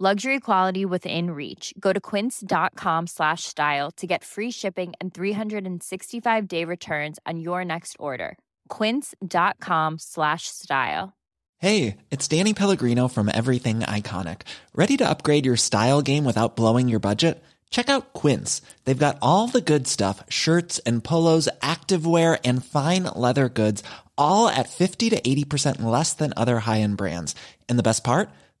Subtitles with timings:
[0.00, 1.72] Luxury quality within reach.
[1.78, 7.64] Go to quince.com slash style to get free shipping and 365 day returns on your
[7.64, 8.36] next order.
[8.68, 11.12] Quince.com slash style.
[11.58, 14.40] Hey, it's Danny Pellegrino from Everything Iconic.
[14.74, 17.40] Ready to upgrade your style game without blowing your budget?
[17.70, 18.62] Check out Quince.
[18.84, 23.84] They've got all the good stuff shirts and polos, activewear, and fine leather goods,
[24.18, 27.36] all at 50 to 80% less than other high end brands.
[27.68, 28.28] And the best part?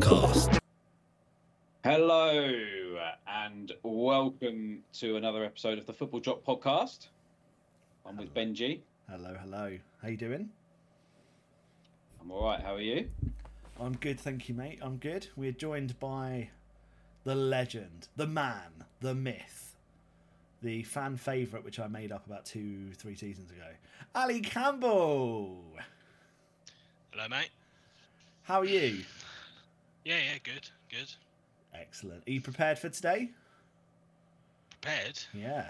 [0.00, 0.58] Podcast.
[1.84, 7.08] Hello and welcome to another episode of the Football Drop Podcast.
[8.06, 8.80] I'm with Benji.
[9.10, 9.76] Hello, hello.
[10.00, 10.48] How you doing?
[12.18, 12.60] I'm all right.
[12.62, 13.10] How are you?
[13.78, 14.78] I'm good, thank you, mate.
[14.80, 15.26] I'm good.
[15.36, 16.48] We're joined by
[17.24, 19.76] the legend, the man, the myth,
[20.62, 23.68] the fan favourite, which I made up about two, three seasons ago.
[24.14, 25.62] Ali Campbell.
[27.10, 27.50] Hello, mate.
[28.44, 29.00] How are you?
[30.04, 31.12] Yeah, yeah, good, good.
[31.74, 32.26] Excellent.
[32.26, 33.30] Are you prepared for today?
[34.80, 35.18] Prepared?
[35.34, 35.66] Yeah.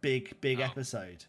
[0.00, 0.64] Big, big Oh.
[0.64, 1.24] episode.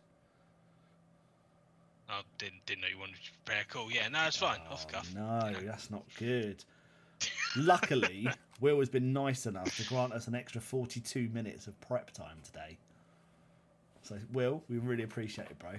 [2.09, 3.63] I didn't didn't know you wanted to prepare.
[3.69, 3.91] Cool.
[3.91, 4.59] Yeah, no, it's fine.
[4.69, 5.13] Off the cuff.
[5.13, 6.63] No, that's not good.
[7.57, 8.29] Luckily,
[8.61, 12.37] Will has been nice enough to grant us an extra 42 minutes of prep time
[12.43, 12.77] today.
[14.03, 15.71] So, Will, we really appreciate it, bro.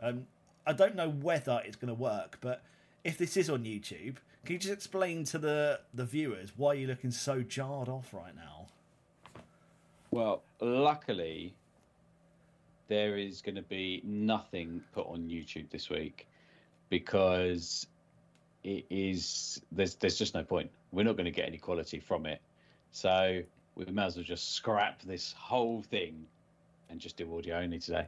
[0.00, 0.26] Um,
[0.64, 2.62] I don't know whether it's going to work, but
[3.02, 4.16] if this is on YouTube,
[4.46, 8.34] can you just explain to the, the viewers why you're looking so jarred off right
[8.34, 8.66] now?
[10.12, 11.52] Well, luckily,
[12.86, 16.28] there is going to be nothing put on YouTube this week
[16.90, 17.88] because
[18.62, 20.70] it is there's there's just no point.
[20.92, 22.40] We're not going to get any quality from it,
[22.92, 23.42] so
[23.74, 26.24] we might as well just scrap this whole thing
[26.88, 28.06] and just do audio only today.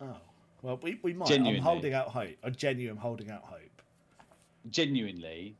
[0.00, 0.16] Oh,
[0.62, 1.28] well, we, we might.
[1.28, 1.58] Genuinely.
[1.58, 2.36] I'm holding out hope.
[2.44, 3.75] I genuinely am holding out hope.
[4.70, 5.54] Genuinely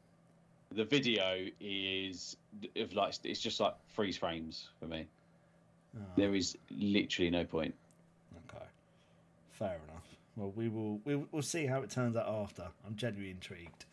[0.72, 2.36] the video is
[2.76, 5.06] of like it's just like freeze frames for me
[5.98, 7.74] Oh, there is literally no point
[8.50, 8.64] Okay,
[9.52, 10.04] fair enough.
[10.36, 12.64] Well, we will we will we'll see how it turns out after.
[12.86, 13.86] I'm genuinely intrigued.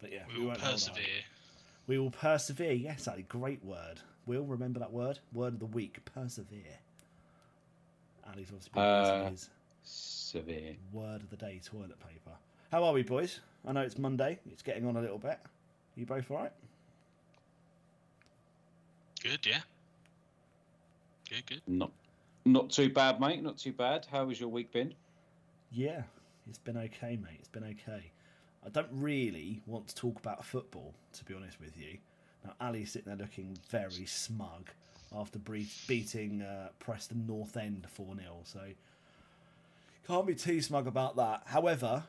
[0.00, 1.02] But yeah, We will won't persevere.
[1.88, 2.72] We will persevere.
[2.74, 4.00] Yes, that great word.
[4.26, 5.18] We'll remember that word.
[5.32, 6.78] Word of the week: persevere.
[8.30, 9.48] Ali's obviously been Uh, using
[9.82, 12.36] severe word of the day: toilet paper.
[12.70, 13.40] How are we, boys?
[13.68, 14.38] I know it's Monday.
[14.50, 15.38] It's getting on a little bit.
[15.94, 16.52] you both all right?
[19.22, 19.60] Good, yeah.
[21.28, 21.62] Good, good.
[21.66, 21.92] not
[22.46, 24.94] not too bad mate not too bad how has your week been
[25.70, 26.04] Yeah,
[26.48, 27.36] it's been okay, mate.
[27.38, 28.10] It's been okay.
[28.64, 31.98] I don't really want to talk about football, to be honest with you.
[32.44, 34.70] Now, Ali's sitting there looking very smug
[35.14, 38.60] after bre- beating uh, Preston North End 4 0, so
[40.06, 41.42] can't be too smug about that.
[41.44, 42.04] However,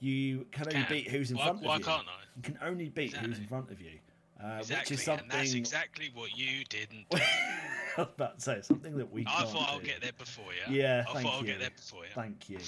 [0.00, 0.86] you can only Can.
[0.88, 1.86] beat who's in Why- front why of you.
[1.86, 2.12] Why can't I?
[2.36, 3.98] You can only beat who's in front of you,
[4.42, 4.94] uh, Exactly.
[4.94, 5.30] which is something.
[5.30, 7.18] And that's exactly what you didn't do.
[7.18, 9.22] I was about to say something that we.
[9.22, 9.86] I can't thought I'll do.
[9.86, 10.74] get there before you.
[10.74, 11.46] Yeah, I thank thought I'll you.
[11.46, 12.10] get there before you.
[12.14, 12.58] Thank you.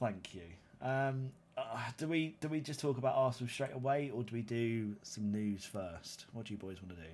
[0.00, 0.42] Thank you.
[0.82, 1.62] Um, uh,
[1.96, 5.30] do we do we just talk about Arsenal straight away, or do we do some
[5.30, 6.26] news first?
[6.32, 7.10] What do you boys want to do?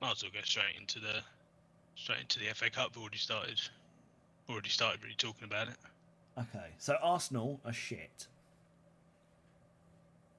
[0.00, 1.20] Might as well go straight into the
[1.96, 2.94] straight into the FA Cup.
[2.94, 3.60] We've already started.
[4.48, 5.74] Already started really talking about it.
[6.38, 8.26] Okay, so Arsenal are shit.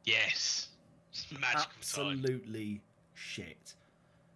[0.05, 0.69] Yes.
[1.31, 1.67] Magical time.
[1.79, 2.81] Absolutely
[3.13, 3.73] shit.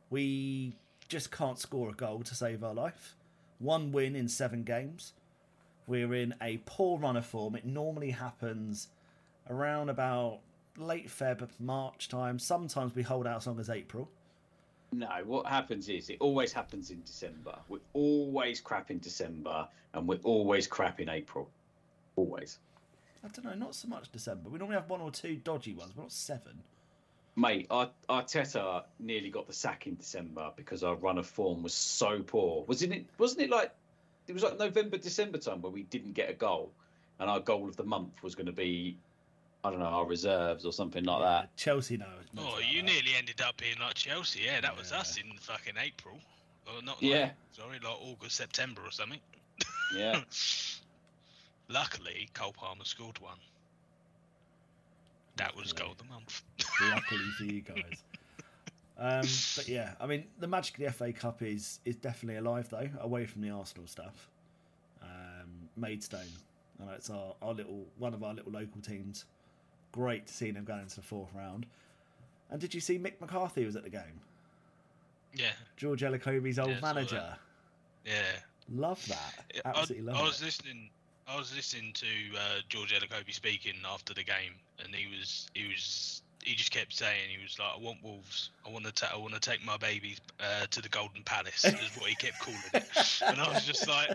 [0.09, 0.75] We
[1.07, 3.15] just can't score a goal to save our life.
[3.59, 5.13] One win in seven games.
[5.87, 7.55] We're in a poor run of form.
[7.55, 8.87] It normally happens
[9.49, 10.39] around about
[10.77, 12.39] late Feb, March time.
[12.39, 14.09] Sometimes we hold out as long as April.
[14.91, 17.55] No, what happens is it always happens in December.
[17.69, 21.49] We're always crap in December, and we're always crap in April.
[22.17, 22.59] Always.
[23.23, 24.49] I don't know, not so much December.
[24.49, 26.59] We normally have one or two dodgy ones, but not seven.
[27.37, 31.73] Mate, Ar- Arteta nearly got the sack in December because our run of form was
[31.73, 32.65] so poor.
[32.65, 33.05] Wasn't it?
[33.17, 33.71] Wasn't it like
[34.27, 36.71] it was like November, December time where we didn't get a goal,
[37.19, 38.97] and our goal of the month was going to be,
[39.63, 41.55] I don't know, our reserves or something like that.
[41.55, 42.05] Chelsea no.
[42.37, 44.41] Oh, you nearly ended up being like Chelsea.
[44.45, 46.17] Yeah, that was us in fucking April.
[46.67, 47.01] Or not.
[47.01, 47.21] Yeah.
[47.21, 49.19] Like, sorry, like August, September or something.
[49.95, 50.21] Yeah.
[51.69, 53.37] Luckily, Cole Palmer scored one.
[55.37, 56.41] That was goal of the month.
[56.89, 58.03] Luckily for you guys.
[58.97, 59.21] Um,
[59.55, 62.87] but yeah, I mean, the magic of the FA Cup is is definitely alive though,
[62.99, 64.29] away from the Arsenal stuff.
[65.01, 66.27] Um, Maidstone,
[66.79, 69.25] I know it's our, our little one of our little local teams.
[69.91, 71.65] Great to see them going into the fourth round.
[72.49, 74.19] And did you see Mick McCarthy was at the game?
[75.33, 75.51] Yeah.
[75.77, 77.23] George Elokobi's old Yeah, manager.
[78.05, 78.13] Yeah.
[78.73, 79.45] Love that.
[79.65, 80.45] I, Absolutely I love was it.
[80.45, 80.89] listening.
[81.27, 82.05] I was listening to
[82.37, 84.53] uh, George Elokobi speaking after the game,
[84.83, 88.49] and he was he was he just kept saying he was like, "I want Wolves.
[88.65, 91.63] I want to ta- I want to take my babies uh, to the Golden Palace."
[91.65, 92.83] is what he kept calling it,
[93.27, 94.09] and I was just like.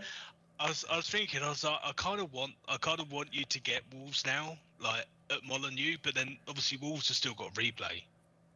[0.59, 3.13] I was, I was thinking, I was like, I kind of want, I kind of
[3.13, 7.35] want you to get Wolves now, like at Molineux, but then obviously Wolves have still
[7.35, 8.03] got replay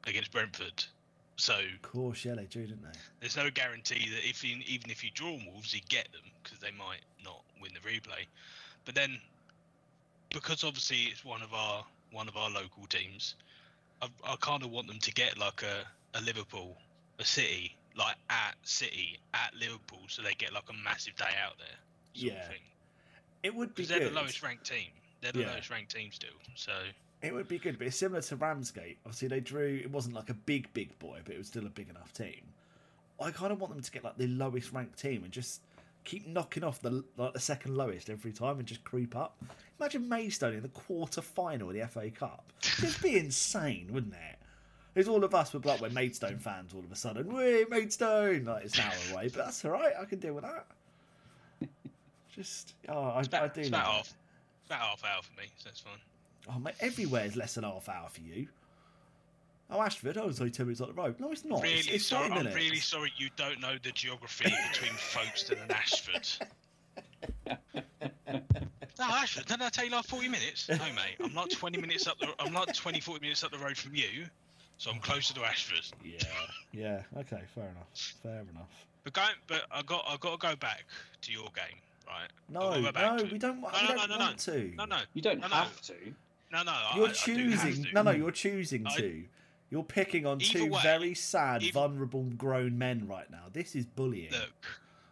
[0.07, 0.85] against Brentford,
[1.37, 2.99] so Of course, yeah, they do, didn't they?
[3.21, 6.59] there's no guarantee that if you, even if you draw Wolves, you get them because
[6.59, 8.27] they might not win the replay.
[8.85, 9.19] But then,
[10.31, 13.37] because obviously it's one of our one of our local teams,
[14.03, 16.77] I, I kind of want them to get like a, a Liverpool,
[17.19, 21.57] a City, like at City, at Liverpool, so they get like a massive day out
[21.59, 21.79] there.
[22.15, 22.41] Sort Yeah.
[22.43, 22.61] of thing.
[23.43, 24.89] It would be Because they're the lowest ranked team.
[25.21, 25.53] They're the Yeah.
[25.53, 26.31] lowest ranked team still.
[26.55, 26.73] So
[27.23, 28.99] It would be good, but it's similar to Ramsgate.
[29.05, 29.77] Obviously, they drew.
[29.83, 32.41] It wasn't like a big, big boy, but it was still a big enough team.
[33.21, 35.61] I kind of want them to get like the lowest ranked team and just
[36.05, 39.37] keep knocking off the like the second lowest every time and just creep up.
[39.79, 42.51] Imagine Maidstone in the quarter final of the FA Cup.
[42.83, 44.39] It'd be insane, wouldn't it?
[44.95, 47.31] It's all of us be like we're Maidstone fans all of a sudden.
[47.33, 48.45] We're Maidstone.
[48.47, 49.93] Like it's an hour away, but that's all right.
[50.01, 50.67] I can deal with that.
[52.41, 53.77] Just oh, I, it's about, I do it's know.
[53.77, 54.15] about half,
[54.67, 55.47] about half hour for me.
[55.59, 55.93] So that's fine.
[56.49, 58.49] Oh, mate, everywhere is less than half hour for you.
[59.71, 61.21] Oh, Ashford, oh, I was only 10 minutes up the road.
[61.21, 61.63] No, it's not.
[61.63, 62.31] Really it's, it's sorry.
[62.31, 66.29] I'm really sorry you don't know the geography between Folkestone and Ashford.
[68.99, 69.47] No, Ashford.
[69.47, 70.69] Didn't I tell you like 40 minutes?
[70.69, 71.17] No, mate.
[71.25, 72.29] I'm not 20 minutes up the.
[72.39, 74.27] I'm not 20, 40 minutes up the road from you,
[74.77, 75.87] so I'm closer to Ashford.
[76.05, 76.19] Yeah,
[76.73, 77.03] yeah.
[77.17, 78.15] Okay, fair enough.
[78.23, 78.69] Fair enough.
[79.05, 80.85] But going, but I got, I got to go back
[81.23, 81.79] to your game,
[82.11, 82.29] right?
[82.49, 84.25] No, I've gotta go back no, to- we don't, No, we no, don't no, no,
[84.25, 84.73] want to.
[84.77, 84.99] No, no.
[85.15, 85.55] You don't No, no.
[85.55, 85.95] have to.
[86.53, 86.73] No, no.
[86.73, 87.85] I- You're I, I do have choosing.
[87.85, 87.93] to.
[87.95, 89.25] No, no, you're choosing I- to.
[89.71, 93.45] You're picking on two way, very sad, either- vulnerable, grown men right now.
[93.53, 94.33] This is bullying.
[94.33, 94.51] Look,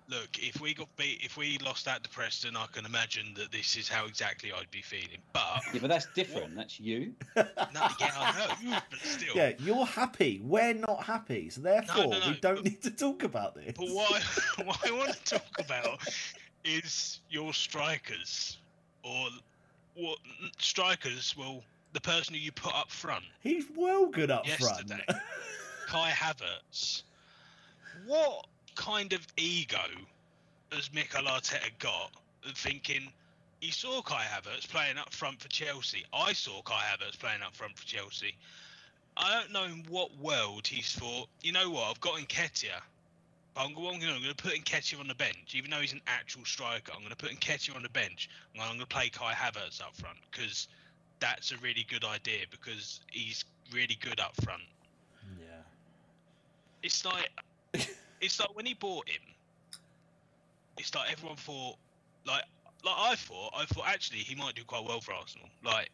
[0.08, 0.30] look.
[0.40, 3.76] If we got beat, if we lost that to Preston, I can imagine that this
[3.76, 5.18] is how exactly I'd be feeling.
[5.32, 6.56] But Yeah, but that's different.
[6.56, 7.14] That's you.
[7.36, 8.78] no, yeah, I know.
[8.90, 9.36] But still.
[9.36, 10.40] Yeah, you're happy.
[10.42, 11.50] We're not happy.
[11.50, 13.74] So therefore, no, no, we don't but- need to talk about this.
[13.76, 14.10] But what
[14.58, 16.00] I, what I want to talk about
[16.64, 18.58] is your strikers,
[19.02, 19.28] or
[19.94, 20.18] what
[20.58, 21.34] strikers?
[21.36, 21.62] Well,
[21.92, 25.22] the person who you put up front He's well good up yesterday, front.
[25.86, 27.02] Kai Havertz.
[28.06, 29.78] What kind of ego
[30.72, 32.12] has Mikel Arteta got?
[32.54, 33.12] Thinking
[33.60, 36.04] he saw Kai Havertz playing up front for Chelsea.
[36.12, 38.34] I saw Kai Havertz playing up front for Chelsea.
[39.16, 41.28] I don't know in what world he's thought.
[41.42, 41.90] You know what?
[41.90, 42.80] I've got Nketiah.
[43.58, 46.00] But I'm, what I'm going to put Nketiah on the bench, even though he's an
[46.06, 46.92] actual striker.
[46.94, 48.30] I'm going to put Nketiah on the bench.
[48.54, 50.68] and I'm going to play Kai Havertz up front because
[51.18, 54.62] that's a really good idea because he's really good up front.
[55.40, 55.46] yeah.
[56.84, 57.30] It's like
[58.20, 59.22] it's like when he bought him.
[60.78, 61.74] It's like everyone thought,
[62.24, 62.44] like
[62.84, 65.48] like I thought, I thought actually he might do quite well for Arsenal.
[65.64, 65.90] Like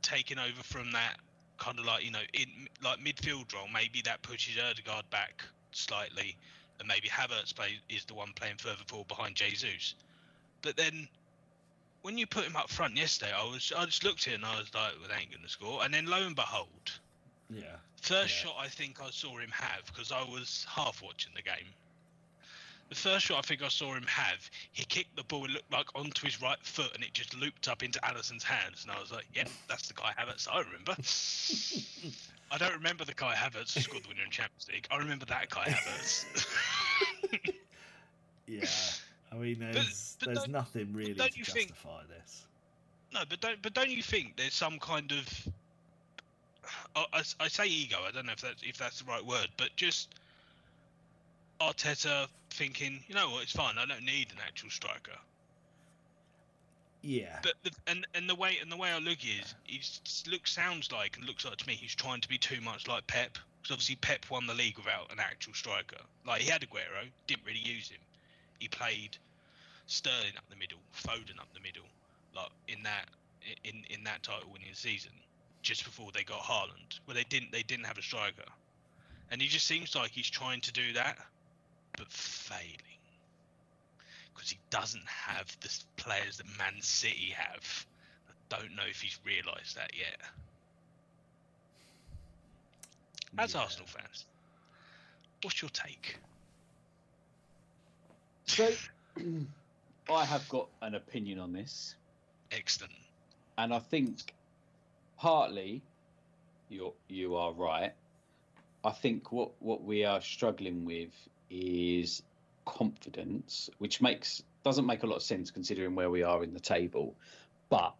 [0.00, 1.16] taking over from that
[1.58, 2.46] kind of like you know in
[2.82, 5.42] like midfield role, maybe that pushes Odegaard back
[5.72, 6.38] slightly,
[6.84, 9.94] and maybe Havertz play, is the one playing further forward behind Jesus.
[10.62, 11.08] But then
[12.02, 14.44] when you put him up front yesterday, I was I just looked at it and
[14.44, 15.82] I was like, well, they ain't gonna score.
[15.84, 16.92] And then lo and behold,
[17.50, 17.76] Yeah.
[18.02, 18.50] First Yeah.
[18.50, 21.74] shot I think I saw him have because I was half watching the game.
[22.90, 25.46] the first shot I think I saw him have, he kicked the ball.
[25.46, 28.82] It looked like onto his right foot, and it just looped up into Alisson's hands.
[28.82, 30.94] And I was like, "Yep, that's the Kai Havertz I remember."
[32.50, 34.86] I don't remember the Kai Havertz who scored the winner in Champions League.
[34.90, 36.24] I remember that Kai Havertz.
[38.46, 38.66] Yeah,
[39.32, 42.44] I mean, there's but there's nothing really don't to you think- justify this.
[43.12, 45.48] no, but don't but don't you think there's some kind of
[46.94, 47.96] I, I, I say ego.
[48.06, 50.14] I don't know if that's if that's the right word, but just
[51.60, 53.78] Arteta thinking, you know what, it's fine.
[53.78, 55.16] I don't need an actual striker.
[57.06, 59.82] Yeah, But the, and and the way and the way I look is, he
[60.30, 63.06] looks sounds like and looks like to me he's trying to be too much like
[63.06, 63.36] Pep.
[63.60, 65.98] Because obviously Pep won the league without an actual striker.
[66.26, 68.00] Like he had Aguero, didn't really use him.
[68.58, 69.18] He played
[69.86, 71.84] Sterling up the middle, Foden up the middle,
[72.34, 73.08] like in that
[73.64, 75.12] in in that title winning season,
[75.60, 77.00] just before they got Haaland.
[77.06, 78.48] Well, they didn't they didn't have a striker,
[79.30, 81.18] and he just seems like he's trying to do that,
[81.98, 82.93] but failing
[84.34, 87.86] because he doesn't have the players that Man City have.
[88.28, 90.20] I don't know if he's realised that yet.
[93.38, 93.60] As Yeah.
[93.62, 94.26] Arsenal fans,
[95.42, 96.16] what's your take?
[98.46, 98.70] So,
[100.10, 101.94] I have got an opinion on this,
[102.52, 102.92] Excellent.
[103.58, 104.34] and I think
[105.16, 105.82] partly
[106.68, 107.92] you you are right.
[108.84, 111.10] I think what what we are struggling with
[111.50, 112.22] is
[112.64, 116.60] confidence, which makes doesn't make a lot of sense considering where we are in the
[116.60, 117.14] table.
[117.68, 117.94] But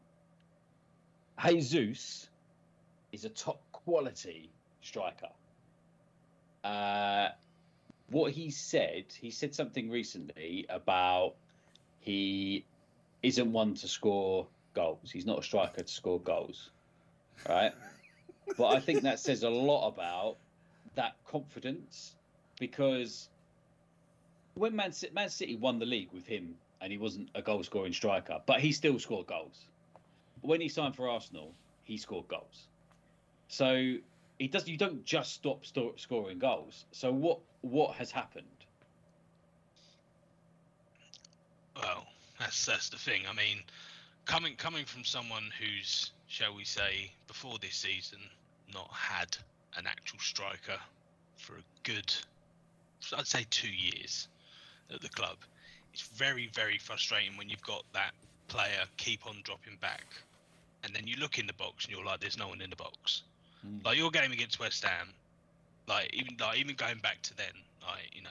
[1.44, 2.28] Jesus
[3.12, 5.28] is a top quality striker.
[6.62, 7.28] Uh,
[8.08, 11.34] what he said, he said something recently about
[12.00, 12.64] he
[13.22, 15.10] isn't one to score goals.
[15.10, 16.70] He's not a striker to score goals,
[17.48, 17.72] right?
[18.56, 20.36] but I think that says a lot about
[20.94, 22.14] that confidence
[22.58, 23.28] because
[24.54, 27.62] when Man City, Man City won the league with him and he wasn't a goal
[27.62, 29.66] scoring striker, but he still scored goals.
[30.42, 31.52] When he signed for Arsenal,
[31.84, 32.68] he scored goals.
[33.48, 33.96] So
[34.38, 34.68] he does.
[34.68, 36.84] You don't just stop sto- scoring goals.
[36.92, 38.46] So what what has happened?
[41.76, 42.06] Well,
[42.38, 43.22] that's that's the thing.
[43.28, 43.62] I mean,
[44.24, 48.20] coming coming from someone who's, shall we say, before this season,
[48.72, 49.36] not had
[49.76, 50.78] an actual striker
[51.36, 52.14] for a good,
[53.16, 54.28] I'd say, two years
[54.92, 55.36] at the club.
[55.92, 58.12] It's very very frustrating when you've got that
[58.48, 60.06] player keep on dropping back,
[60.82, 62.76] and then you look in the box and you're like, there's no one in the
[62.76, 63.22] box.
[63.62, 63.78] Hmm.
[63.84, 65.08] Like your game against West Ham,
[65.86, 68.30] like even like even going back to then, like you know,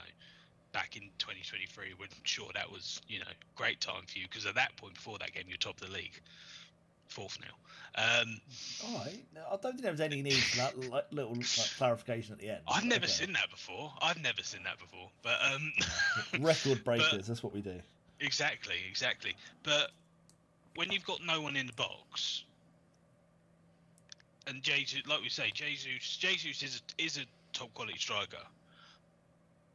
[0.72, 4.54] back in 2023, we're sure that was you know great time for you because at
[4.54, 6.20] that point before that game you're top of the league,
[7.08, 7.54] fourth now.
[7.96, 8.40] Um,
[8.86, 9.14] All right.
[9.36, 11.46] I don't think there was any need for that li- little like,
[11.76, 12.60] clarification at the end.
[12.66, 13.12] I've never Okay.
[13.12, 13.92] seen that before.
[14.02, 15.08] I've never seen that before.
[15.22, 15.72] But um,
[16.40, 17.26] record breakers.
[17.26, 17.80] that's what we do.
[18.20, 19.36] Exactly, exactly.
[19.62, 19.90] But
[20.74, 22.44] when you've got no one in the box,
[24.46, 28.42] and Jesus, like we say, Jesus, Jesus is a, is a top quality striker.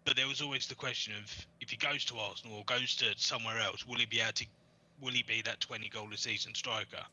[0.06, 3.06] But there was always the question of if he goes to Arsenal or goes to
[3.18, 4.46] somewhere else, will he be able to?
[5.02, 7.04] Will he be that twenty goal a season striker?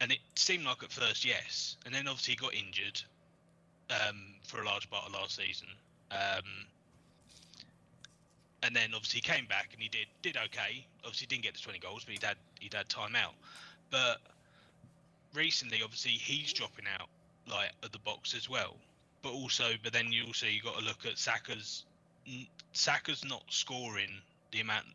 [0.00, 3.00] And it seemed like at first yes, and then obviously he got injured
[3.90, 5.68] um, for a large part of last season.
[6.10, 6.66] Um,
[8.62, 10.84] and then obviously he came back and he did did okay.
[11.04, 13.34] Obviously didn't get the 20 goals, but he'd had he'd had time out.
[13.90, 14.18] But
[15.34, 17.08] recently, obviously he's dropping out
[17.48, 18.76] like at the box as well.
[19.22, 21.84] But also, but then you also you got to look at Saka's.
[22.72, 24.10] Saka's not scoring
[24.50, 24.86] the amount,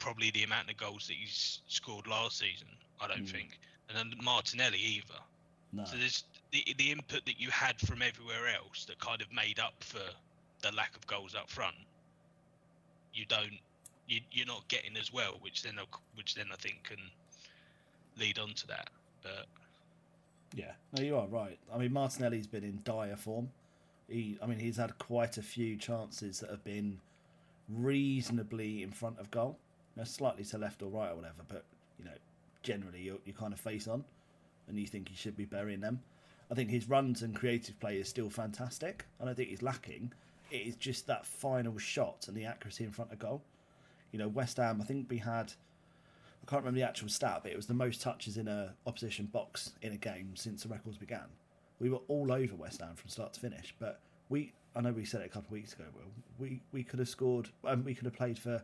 [0.00, 2.66] probably the amount of goals that he's scored last season.
[3.00, 3.58] I don't think,
[3.90, 5.20] and then Martinelli either.
[5.72, 5.84] No.
[5.84, 9.58] So there's the the input that you had from everywhere else that kind of made
[9.58, 10.00] up for
[10.62, 11.76] the lack of goals up front.
[13.12, 13.58] You don't,
[14.08, 15.78] you you're not getting as well, which then
[16.14, 16.98] which then I think can
[18.18, 18.90] lead on to that.
[19.22, 19.46] But
[20.54, 21.58] Yeah, no, you are right.
[21.72, 23.50] I mean, Martinelli's been in dire form.
[24.08, 26.98] He, I mean, he's had quite a few chances that have been
[27.68, 29.56] reasonably in front of goal,
[29.94, 31.42] you know, slightly to left or right or whatever.
[31.46, 31.64] But
[31.98, 32.10] you know,
[32.62, 34.04] generally you you kind of face on,
[34.68, 36.00] and you think he should be burying them.
[36.50, 39.06] I think his runs and creative play is still fantastic.
[39.20, 40.12] I don't think he's lacking.
[40.50, 43.42] It is just that final shot and the accuracy in front of goal.
[44.10, 44.80] You know, West Ham.
[44.80, 45.52] I think we had
[46.42, 49.26] I can't remember the actual stat, but it was the most touches in a opposition
[49.26, 51.26] box in a game since the records began.
[51.78, 55.04] We were all over West Ham from start to finish, but we I know we
[55.04, 55.84] said it a couple of weeks ago.
[56.38, 58.62] We we could have scored um, we could have played for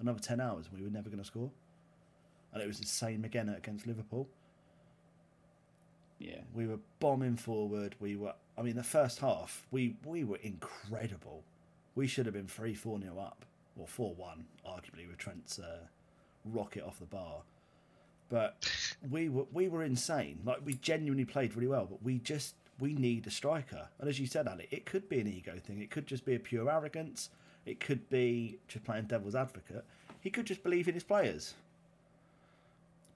[0.00, 1.50] another ten hours and we were never going to score.
[2.54, 4.28] And it was the same again against Liverpool.
[6.18, 6.40] Yeah.
[6.54, 7.96] We were bombing forward.
[8.00, 11.42] We were I mean the first half we we were incredible.
[11.94, 13.44] We should have been three, four nil up.
[13.76, 15.78] or four one, arguably with Trent's uh,
[16.44, 17.42] rocket off the bar.
[18.28, 18.68] But
[19.10, 20.38] we were we were insane.
[20.44, 23.88] Like we genuinely played really well, but we just we need a striker.
[23.98, 25.80] And as you said, Ali, it could be an ego thing.
[25.80, 27.30] It could just be a pure arrogance.
[27.66, 29.84] It could be just playing devil's advocate.
[30.20, 31.54] He could just believe in his players.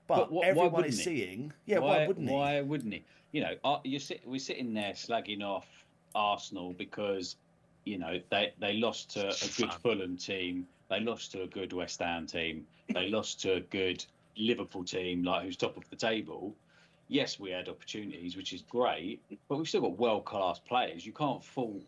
[0.09, 1.05] But, But wh- why everyone wouldn't is he?
[1.05, 1.53] seeing.
[1.67, 2.35] Yeah, why, wouldn't he?
[2.35, 3.05] Why wouldn't he?
[3.33, 5.69] You know, uh, you sit, we're sitting there slagging off
[6.15, 7.37] Arsenal because
[7.85, 11.73] you know they they lost to a good Fulham team, they lost to a good
[11.75, 14.05] West Ham team, they lost to a good
[14.38, 16.57] Liverpool team, like who's top of the table.
[17.09, 21.05] Yes, we had opportunities, which is great, but we've still got world class players.
[21.05, 21.83] You can't fault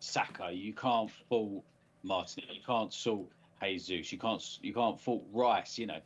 [0.00, 1.62] Saka, you can't fault
[2.02, 3.28] Martinelli, you can't fault
[3.62, 5.78] Jesus, you can't you can't fault Rice.
[5.78, 6.00] You know,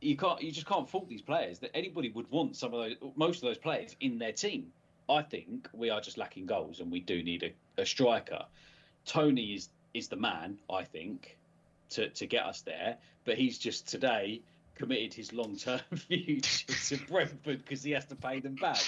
[0.00, 1.58] you can't you just can't fault these players.
[1.60, 4.72] That anybody would want some of those, most of those players in their team.
[5.08, 8.44] I think we are just lacking goals, and we do need a, a striker.
[9.04, 11.36] Toney is is the man, I think,
[11.90, 12.96] to to get us there.
[13.24, 14.42] But he's just today
[14.74, 18.82] committed his long term future to Brentford because he has to pay them back.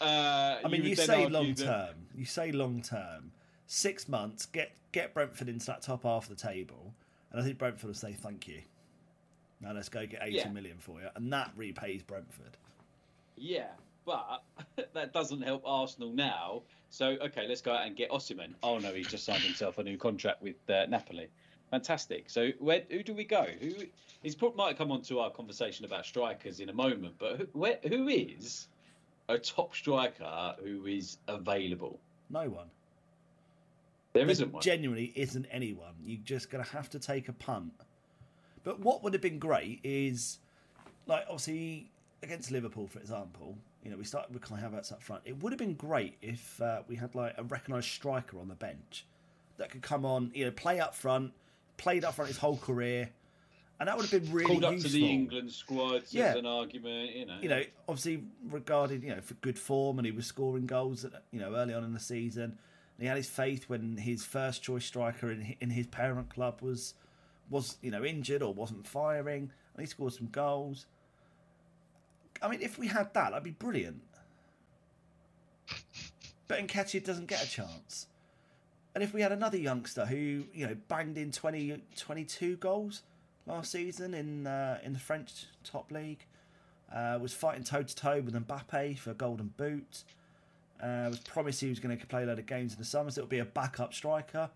[0.00, 1.94] Uh, I mean, you, then say long that- term.
[2.16, 3.32] You say long term.
[3.66, 4.46] Six months.
[4.46, 6.94] Get get Brentford into that top half of the table,
[7.30, 8.62] and I think Brentford will say thank you.
[9.60, 10.82] Now let's go get eighty million Yeah.
[10.82, 12.56] for you, and that repays Brentford.
[13.36, 13.68] Yeah,
[14.04, 14.42] but
[14.94, 16.62] that doesn't help Arsenal now.
[16.90, 18.54] So okay, let's go out and get Osimhen.
[18.62, 21.28] Oh no, he's just signed himself a new contract with uh, Napoli.
[21.70, 22.30] Fantastic.
[22.30, 23.44] So where who do we go?
[23.60, 23.72] Who
[24.22, 27.48] he's probably might come on to our conversation about strikers in a moment, but who,
[27.52, 28.68] where, who is
[29.28, 32.00] a top striker who is available?
[32.30, 32.68] No one.
[34.14, 34.62] There There isn't one.
[34.62, 35.92] Genuinely isn't anyone.
[36.02, 37.72] You're just going to have to take a punt.
[38.64, 40.38] But what would have been great is,
[41.06, 41.90] like, obviously
[42.22, 45.22] against Liverpool, for example, you know, we started with Kai Havertz up front.
[45.24, 48.54] It would have been great if uh, we had like a recognised striker on the
[48.56, 49.06] bench
[49.56, 51.32] that could come on, you know, play up front,
[51.76, 53.08] played up front his whole career,
[53.80, 54.90] and that would have been really Called up useful.
[54.90, 56.30] to the England squad Yeah.
[56.30, 57.38] as an argument, you know.
[57.40, 61.12] you know, obviously regarded, you know, for good form, and he was scoring goals, at,
[61.30, 62.42] you know, early on in the season.
[62.44, 62.58] And
[63.02, 66.94] he had his faith when his first choice striker in in his parent club was
[67.50, 70.86] was you know injured or wasn't firing, and he scored some goals.
[72.40, 74.02] I mean, if we had that, that'd be brilliant.
[76.46, 78.06] But Nketiah doesn't get a chance.
[78.94, 83.02] And if we had another youngster who, you know, banged in 20, 22 goals
[83.46, 86.24] last season in uh, in the French top league,
[86.92, 90.04] uh, was fighting toe to toe with Mbappe for Golden Boot,
[90.82, 93.10] uh, was promised he was going to play a load of games in the summer,
[93.10, 94.50] so it would be a backup striker,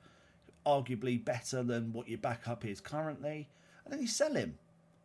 [0.66, 3.48] arguably better than what your backup is currently.
[3.85, 4.59] And then you sell him.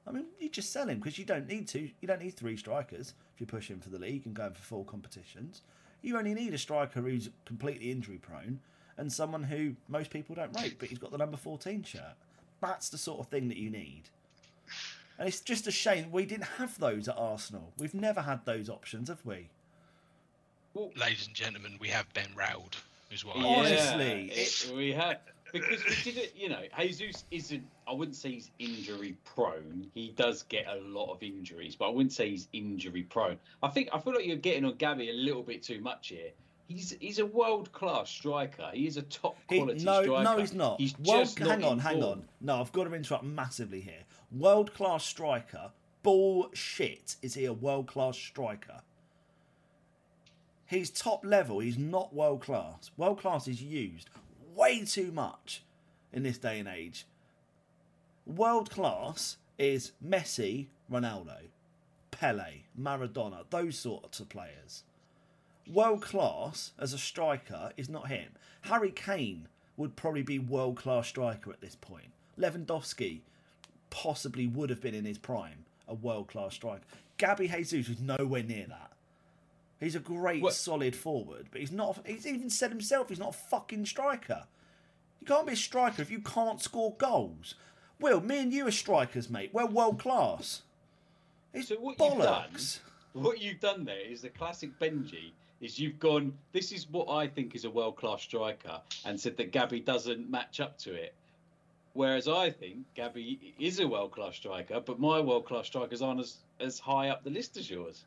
[0.07, 1.89] I mean, you just sell him because you don't need to.
[1.99, 4.83] You don't need three strikers if you're pushing for the league and going for full
[4.85, 5.61] competitions.
[6.01, 8.59] You only need a striker who's completely injury prone
[8.97, 12.15] and someone who most people don't rate, but he's got the number 14 shirt.
[12.61, 14.03] That's the sort of thing that you need.
[15.19, 17.73] And it's just a shame we didn't have those at Arsenal.
[17.77, 19.49] We've never had those options, have we?
[20.95, 22.75] Ladies and gentlemen, we have Ben Roud
[23.11, 23.43] as well.
[23.43, 25.19] Honestly, it, we have
[25.53, 26.33] because we did it.
[26.35, 27.63] You know, Jesus isn't.
[27.87, 29.87] I wouldn't say he's injury prone.
[29.93, 33.37] He does get a lot of injuries, but I wouldn't say he's injury prone.
[33.63, 36.31] I think I feel like you're getting on Gabby a little bit too much here.
[36.67, 38.69] He's he's a world class striker.
[38.73, 40.23] He is a top He- quality no, striker.
[40.23, 40.79] no, he's not.
[40.81, 42.23] He's World, just not hang on, hang on.
[42.41, 44.03] No, I've got to interrupt massively here.
[44.31, 45.71] World class striker.
[46.03, 47.15] Bullshit.
[47.21, 48.81] Is he a world class striker?
[50.65, 51.59] He's top level.
[51.59, 52.91] He's not world class.
[52.97, 54.09] World class is used
[54.57, 55.61] way too much
[56.11, 57.05] in this day and age.
[58.25, 61.37] World class is Messi, Ronaldo,
[62.11, 64.83] Pele, Maradona, those sorts of players.
[65.71, 68.31] World class as a striker is not him.
[68.61, 72.11] Harry Kane would probably be world class striker at this point.
[72.37, 73.21] Lewandowski
[73.89, 76.83] possibly would have been in his prime a world class striker.
[77.17, 78.91] Gabby Jesus was nowhere near that.
[79.79, 82.05] He's a great, What- solid forward, but he's not.
[82.05, 84.47] He's even said himself he's not a fucking striker.
[85.21, 87.55] You can't be a striker if you can't score goals.
[87.99, 89.51] Will, me and you are strikers, mate.
[89.53, 90.63] We're world class.
[91.53, 92.19] It's So what you've done,
[92.51, 92.79] bollocks.
[93.13, 95.31] what you've done there is the classic Benji.
[95.59, 96.37] Is you've gone.
[96.51, 100.29] This is what I think is a world class striker, and said that Gabby doesn't
[100.29, 101.15] match up to it.
[101.93, 106.19] Whereas I think Gabby is a world class striker, but my world class strikers aren't
[106.19, 108.03] as, as high up the list as yours.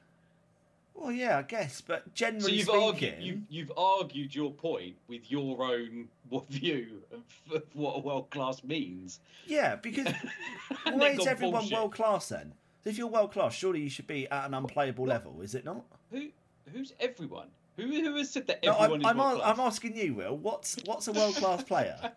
[1.00, 4.96] Well, yeah, I guess, but So generally you've speaking, argued you've, you've argued your point
[5.08, 6.08] with your own
[6.50, 9.20] view of, of what a world class means.
[9.46, 10.08] yeah, because
[10.92, 11.78] why is everyone bullshit.
[11.78, 12.52] world class then?
[12.84, 15.84] If you're world class, surely you should be at an unplayable level, is it not?
[16.10, 16.28] Who
[16.72, 17.48] who's everyone?
[17.76, 19.58] Who who has said that No, everyone I'm, I'm, is world class?
[19.58, 20.36] I'm asking you, Will.
[20.36, 22.12] What's what's a world class player?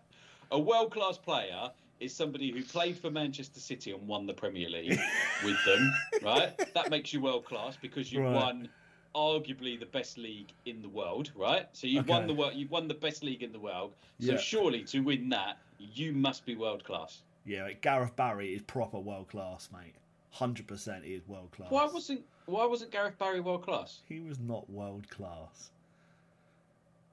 [0.50, 1.70] A world class player
[2.04, 4.98] is somebody who played for Manchester City and won the Premier League
[5.42, 6.52] with them, right?
[6.74, 8.34] That makes you world class because you Right.
[8.34, 8.68] won
[9.14, 11.66] arguably the best league in the world, right?
[11.72, 13.94] So you've won the world, you've won the best league in the world.
[14.18, 14.38] So Yeah.
[14.38, 17.22] surely to win that, you must be world class.
[17.46, 19.94] Yeah, Gareth Barry is proper world class, mate.
[20.30, 21.70] Hundred percent, he is world class.
[21.70, 24.00] Why wasn't Why wasn't Gareth Barry world class?
[24.06, 25.70] he was not world class?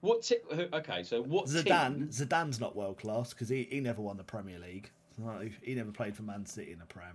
[0.02, 0.30] What?
[0.52, 1.46] Who- okay, so what?
[1.46, 4.90] Zidane, team- Zidane's not world class because he, he never won the Premier League.
[5.62, 7.14] He never played for Man City in the Prem.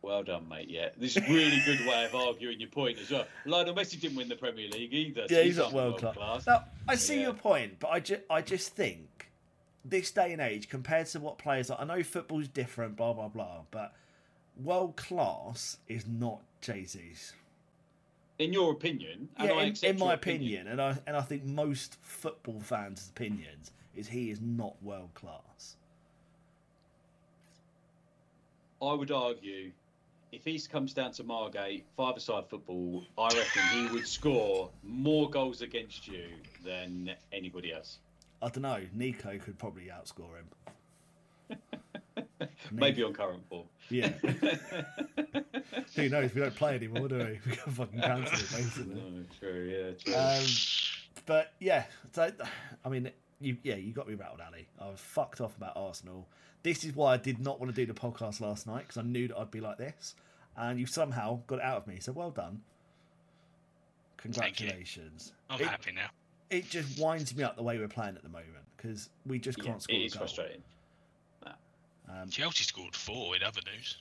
[0.00, 0.68] Well done, mate.
[0.70, 3.26] Yeah, this is a really good way of arguing your point as well.
[3.46, 5.26] Lionel Messi didn't win the Premier League either.
[5.28, 6.46] so Yeah, he's not not world class.
[6.46, 7.22] Now, I see Yeah.
[7.22, 9.30] your point, but I, ju- I just think
[9.84, 13.28] this day and age, compared to what players are, I know football's different, blah, blah,
[13.28, 13.94] blah, but
[14.62, 17.32] world class is not Jesus.
[18.38, 21.20] In your opinion, and Yeah, I in, in my your opinion, and I and I
[21.20, 25.76] think most football fans' opinions is he is not world class.
[28.82, 29.70] I would argue
[30.34, 35.62] if he comes down to Margate, five-a-side football, I reckon he would score more goals
[35.62, 36.26] against you
[36.64, 37.98] than anybody else.
[38.42, 38.80] I don't know.
[38.92, 41.58] Nico could probably outscore him.
[42.72, 43.66] Maybe on current form.
[43.90, 44.08] Yeah.
[45.96, 46.34] Who knows?
[46.34, 47.40] We don't play anymore, do we?
[47.50, 48.94] We can fucking cancel it, basically.
[48.94, 50.14] No, true, yeah, true.
[50.14, 50.44] Um,
[51.26, 52.30] but yeah, so
[52.84, 54.66] I mean, you yeah, you got me rattled, Ali.
[54.80, 56.26] I was fucked off about Arsenal.
[56.62, 59.02] This is why I did not want to do the podcast last night because I
[59.02, 60.14] knew that I'd be like this,
[60.56, 61.98] and you somehow got it out of me.
[62.00, 62.62] So well done.
[64.22, 64.42] Thank you.
[64.68, 65.32] Congratulations.
[65.50, 66.08] I'm it, happy now.
[66.50, 69.58] it just winds me up the way we're playing at the moment because we just
[69.58, 70.18] can't score it a goal.
[70.18, 70.62] frustrating.
[72.08, 73.98] Um, Chelsea scored four in other news.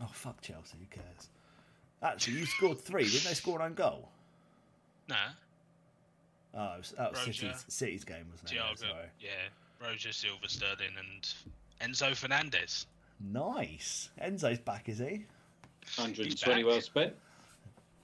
[0.00, 1.28] oh fuck Chelsea, who cares?
[2.02, 3.04] Actually, you scored three.
[3.04, 4.08] Didn't they score an own goal?
[5.08, 5.16] Nah,
[6.54, 8.58] Oh, it was, that was City's, City's game, wasn't it?
[8.58, 9.06] Thiago, Sorry.
[9.20, 9.30] yeah,
[9.86, 11.34] Roger, Silva, Sterling, and
[11.94, 12.86] Enzo Fernandez.
[13.32, 14.10] Nice.
[14.22, 15.24] Enzo's back, is he?
[15.96, 16.66] 120 back.
[16.70, 17.14] well spent.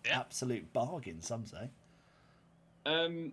[0.06, 0.20] Yeah.
[0.20, 1.68] Absolute bargain, some say.
[2.87, 3.32] Um,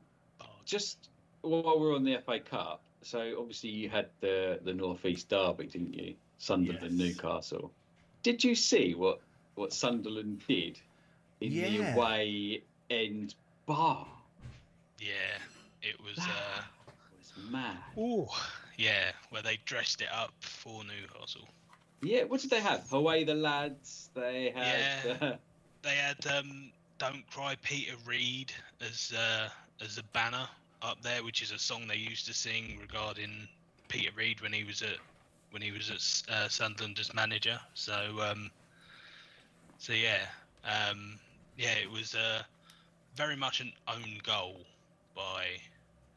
[0.65, 1.10] just
[1.41, 5.68] while we're on the FA Cup, so obviously you had the the North East derby,
[5.68, 6.15] didn't you?
[6.38, 7.15] Sunderland and Yes.
[7.15, 7.72] Newcastle.
[8.24, 9.20] Did you see what
[9.56, 10.80] what Sunderland did
[11.41, 14.08] in the away end bar?
[15.00, 15.38] Yeah,
[15.82, 16.18] it was.
[16.20, 17.78] Uh, It was mad.
[17.98, 18.28] Oh,
[18.78, 21.48] yeah, where they dressed it up for Newcastle.
[22.02, 22.91] Yeah, what did they have?
[22.94, 24.10] Away the lads.
[24.13, 25.06] They had.
[25.06, 25.28] Yeah.
[25.28, 25.36] Uh,
[25.82, 29.50] They had um, "Don't Cry, Peter Reid" as uh,
[29.84, 30.48] as a banner
[30.86, 33.48] up there, which is a song they used to sing regarding
[33.88, 34.98] Peter Reid when he was at
[35.52, 37.60] when he was at uh, Sunderland as manager.
[37.74, 38.52] So um,
[39.78, 40.26] so yeah,
[40.63, 41.19] um,
[41.58, 42.43] yeah, it was uh,
[43.15, 44.58] very much an own goal
[45.15, 45.45] by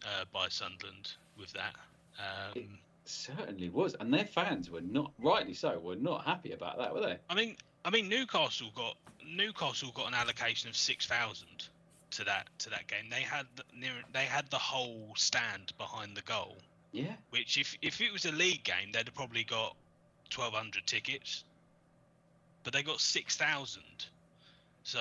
[0.05, 1.75] uh, by Sunderland with that.
[2.19, 6.93] Um, certainly was, and their fans were not, rightly so, were not happy about that,
[6.93, 7.17] were they?
[7.31, 11.69] I mean, I mean Newcastle got Newcastle got an allocation of six thousand
[12.13, 13.09] to that to that game.
[13.11, 16.57] They had the, near they had the whole stand behind the goal,
[16.93, 17.13] Yeah.
[17.31, 19.77] which if if it was a league game, they'd have probably got
[20.31, 21.45] twelve hundred tickets,
[22.65, 24.07] but they got six thousand.
[24.85, 25.01] So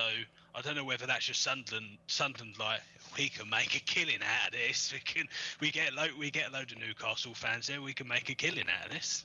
[0.54, 1.98] I don't know whether that's just Sunderland.
[2.08, 2.80] Sunderland like
[3.16, 4.92] we can make a killing out of this.
[4.92, 5.28] We can
[5.60, 7.80] we get lo- we get a load of Newcastle fans there.
[7.80, 9.24] We can make a killing out of this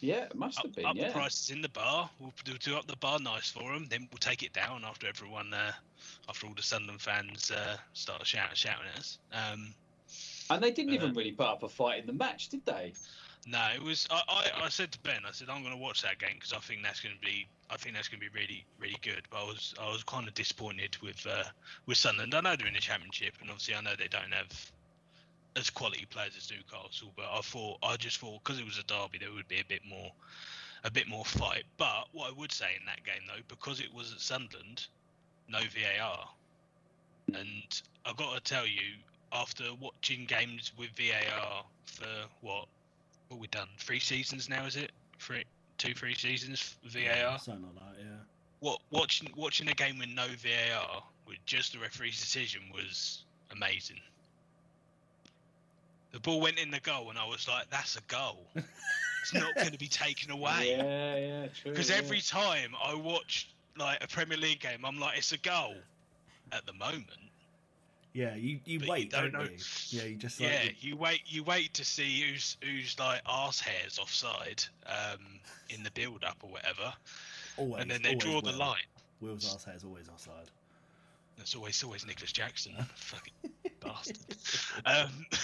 [0.00, 0.84] Yeah, it must have been.
[0.84, 1.08] up yeah.
[1.08, 2.08] the prices in the bar.
[2.20, 3.86] We'll do, do up the bar nice for them.
[3.90, 5.72] Then we'll take it down after everyone, uh,
[6.28, 9.18] after all the Sunderland fans uh, start shouting, shouting at us.
[9.32, 9.74] Um,
[10.50, 12.92] And they didn't Uh, even really put up a fight in the match, did they?
[13.46, 14.06] no, it was.
[14.10, 16.52] I, I, I said to Ben, I said I'm going to watch that game because
[16.52, 17.48] I think that's going to be.
[17.70, 19.22] I think that's going to be really, really good.
[19.30, 21.44] But I was, I was kind of disappointed with, uh,
[21.86, 22.34] with Sunderland.
[22.34, 24.72] I know they're in the Championship, and obviously I know they don't have
[25.56, 27.12] as quality players as Newcastle.
[27.16, 29.64] But I thought, I just thought because it was a derby, there would be a
[29.68, 30.10] bit more,
[30.84, 31.64] a bit more fight.
[31.76, 34.86] But what I would say in that game though, because it was at Sunderland,
[35.48, 36.28] no VAR,
[37.34, 38.94] and I've got to tell you,
[39.32, 42.06] after watching games with VAR for
[42.40, 42.66] what,
[43.28, 44.92] what we done three seasons now, is it?
[45.18, 45.44] Three,
[45.76, 47.38] two, three seasons VAR.
[47.38, 48.16] Something like that, yeah.
[48.60, 54.00] What watching watching a game with no VAR with just the referee's decision was amazing.
[56.12, 58.46] The ball went in the goal, and I was like, "That's a goal.
[58.54, 61.70] it's not going to be taken away." Yeah, yeah, true.
[61.72, 61.96] Because yeah.
[61.96, 65.74] every time I watch like a Premier League game, I'm like, "It's a goal."
[66.50, 67.10] At the moment,
[68.14, 69.58] Yeah, you, you But you wait, don't don't, know- you?
[69.90, 73.60] Yeah, you just like, yeah, you wait, you wait to see who's who's like arse
[73.60, 75.18] hairs offside um,
[75.68, 76.90] in the build up or whatever,
[77.58, 78.80] always, and then they draw the line.
[79.20, 80.50] Will's ass hair is always offside.
[81.36, 83.34] It's always always Nicolas Jackson, fucking
[83.80, 84.16] bastard.
[84.86, 85.26] Um,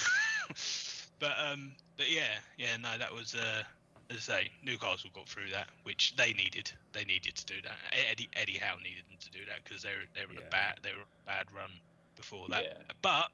[1.20, 3.62] But um, but yeah, yeah, no, that was uh,
[4.10, 6.70] as I say, Newcastle got through that, which they needed.
[6.92, 7.76] They needed to do that.
[8.10, 10.46] Eddie Eddie Howe needed them to do that because they were they were Yeah.
[10.46, 11.70] a bad they were a bad run
[12.16, 12.64] before that.
[12.64, 12.72] Yeah.
[13.00, 13.28] But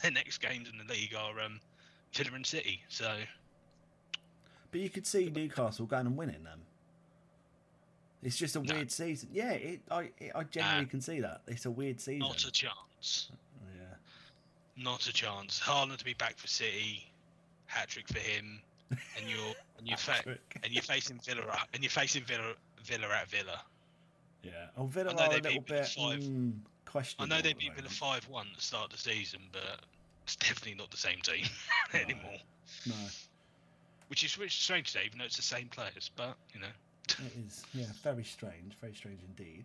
[0.00, 1.60] their next games in the league are um,
[2.14, 2.80] Villa and City.
[2.88, 3.12] So
[4.70, 6.60] But you could see Newcastle going and winning them.
[8.22, 8.74] It's just a No.
[8.74, 9.28] weird season.
[9.32, 10.90] Yeah, it, I it, I genuinely Nah.
[10.90, 11.42] can see that.
[11.48, 12.20] It's a weird season.
[12.20, 13.30] not a chance.
[14.78, 14.84] Yeah.
[14.84, 15.60] Not a chance.
[15.60, 17.04] Haaland to be back for City,
[17.66, 18.60] hat trick for him,
[18.90, 20.22] and you're and you're fa-
[20.62, 21.42] and you're facing Villa
[21.74, 23.60] and you're facing Villa Villa at Villa.
[24.42, 24.52] Yeah.
[24.76, 26.20] Oh, Villa I know are a they little beat Villa bit five.
[26.20, 26.52] mm,
[27.18, 29.40] I know they at the beat Villa five one at the start of the season,
[29.52, 29.80] but
[30.24, 31.44] it's definitely not the same team
[31.94, 32.00] No.
[32.00, 32.36] anymore.
[32.86, 32.94] No,
[34.08, 36.10] Which is which is strange today, even though it's the same players.
[36.16, 36.66] But you know,
[37.08, 37.62] it is.
[37.74, 38.74] Yeah, very strange.
[38.80, 39.64] Very strange indeed.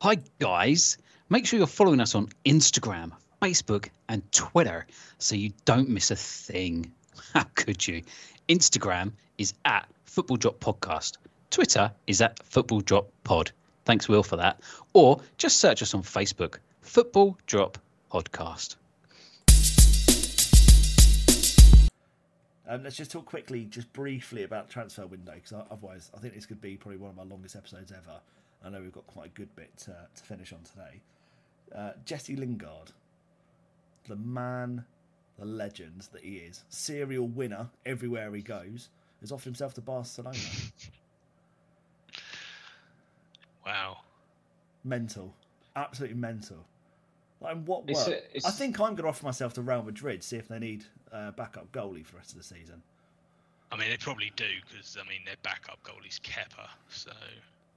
[0.00, 0.96] Hi, guys.
[1.30, 3.12] Make sure you're following us on Instagram,
[3.42, 4.86] Facebook, and Twitter
[5.18, 6.90] so you don't miss a thing.
[7.34, 8.02] How could you?
[8.48, 11.18] Instagram is at Football Drop Podcast.
[11.50, 13.50] Twitter is at Football Drop Pod.
[13.84, 14.62] Thanks, Will, for that.
[14.94, 17.76] Or just search us on Facebook, Football Drop
[18.10, 18.76] Podcast.
[22.66, 26.46] Um, let's just talk quickly, just briefly about transfer window, because otherwise, I think this
[26.46, 28.18] could be probably one of my longest episodes ever.
[28.64, 31.02] I know we've got quite a good bit to, to finish on today.
[31.74, 32.92] Uh, Jesse Lingard,
[34.08, 34.84] the man,
[35.38, 38.88] the legend that he is, serial winner everywhere he goes,
[39.20, 40.38] has offered himself to Barcelona.
[43.64, 43.98] wow.
[44.84, 45.34] mental,
[45.76, 46.64] absolutely mental.
[47.40, 48.08] Like, in what It's world?
[48.12, 50.58] a- it's- I think I'm going to offer myself to Real Madrid, see if they
[50.58, 52.82] need uh, backup goalie for the rest of the season.
[53.70, 56.68] I mean, they probably do because I mean their backup goalie's Kepa.
[56.88, 57.12] So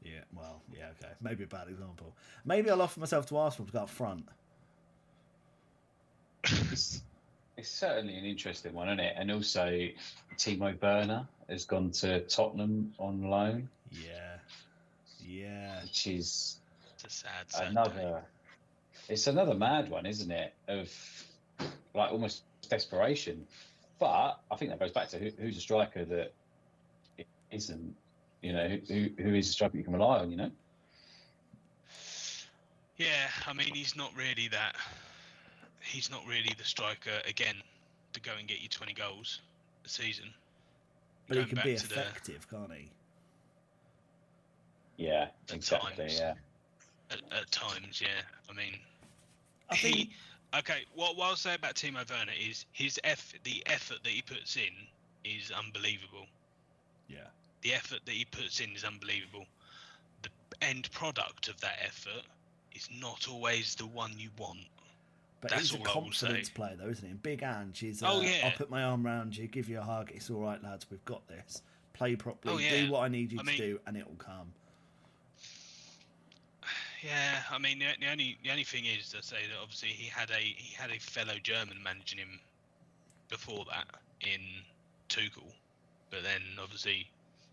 [0.03, 1.11] Yeah, well, yeah, okay.
[1.21, 2.15] Maybe a bad example.
[2.45, 4.27] Maybe I'll offer myself to Arsenal to go up front.
[6.43, 7.01] It's,
[7.57, 9.13] it's certainly an interesting one, isn't it?
[9.17, 9.87] And also,
[10.37, 14.37] Timo Werner has gone to Tottenham on loan, Yeah,
[15.19, 15.83] yeah.
[15.83, 16.57] which is
[16.95, 17.67] it's a sad, sad day.
[17.69, 18.23] another.
[19.09, 20.53] It's another mad one, isn't it?
[20.67, 20.89] Of
[21.93, 23.45] like almost desperation.
[23.99, 26.33] But I think that goes back to who, who's a striker that
[27.51, 27.95] isn't,
[28.41, 30.51] you know, who who is a striker you can rely on, you know?
[32.97, 34.75] Yeah, I mean he's not really that.
[35.82, 37.56] He's not really the striker again
[38.13, 39.41] to go and get you 20 goals
[39.86, 40.25] a season.
[41.27, 42.89] But he can be to the- effective, can't he?
[44.97, 45.93] Yeah, At exactly.
[45.95, 46.19] times.
[46.19, 46.34] Yeah.
[47.10, 47.99] at, at times.
[48.01, 48.75] Yeah, I mean,
[49.69, 50.10] I think he.
[50.60, 54.21] Okay, what, what I'll say about Timo Werner is his effort, the effort that he
[54.21, 54.73] puts in
[55.23, 56.25] is unbelievable.
[57.08, 57.19] Yeah.
[57.62, 59.45] The effort that he puts in is unbelievable.
[60.24, 60.30] The
[60.65, 62.24] end product of that effort
[62.74, 64.60] is not always the one you want.
[65.41, 67.12] But That's he's a I confidence player, though, isn't he?
[67.12, 68.04] And Big Ange is.
[68.04, 68.41] Uh, Oh, yeah.
[68.45, 70.12] I'll put my arm around you, give you a hug.
[70.13, 70.86] It's all right, lads.
[70.91, 71.62] We've got this.
[71.93, 72.54] Play properly.
[72.54, 72.86] Oh, yeah.
[72.86, 74.54] Do what I need you I to mean- do, and it will come.
[77.04, 80.08] Yeah, I mean the, the only the only thing is to say that obviously he
[80.08, 82.39] had a he had a fellow German managing him
[83.28, 83.88] before that
[84.21, 84.39] in
[85.10, 85.52] Tuchel,
[86.12, 87.10] but then obviously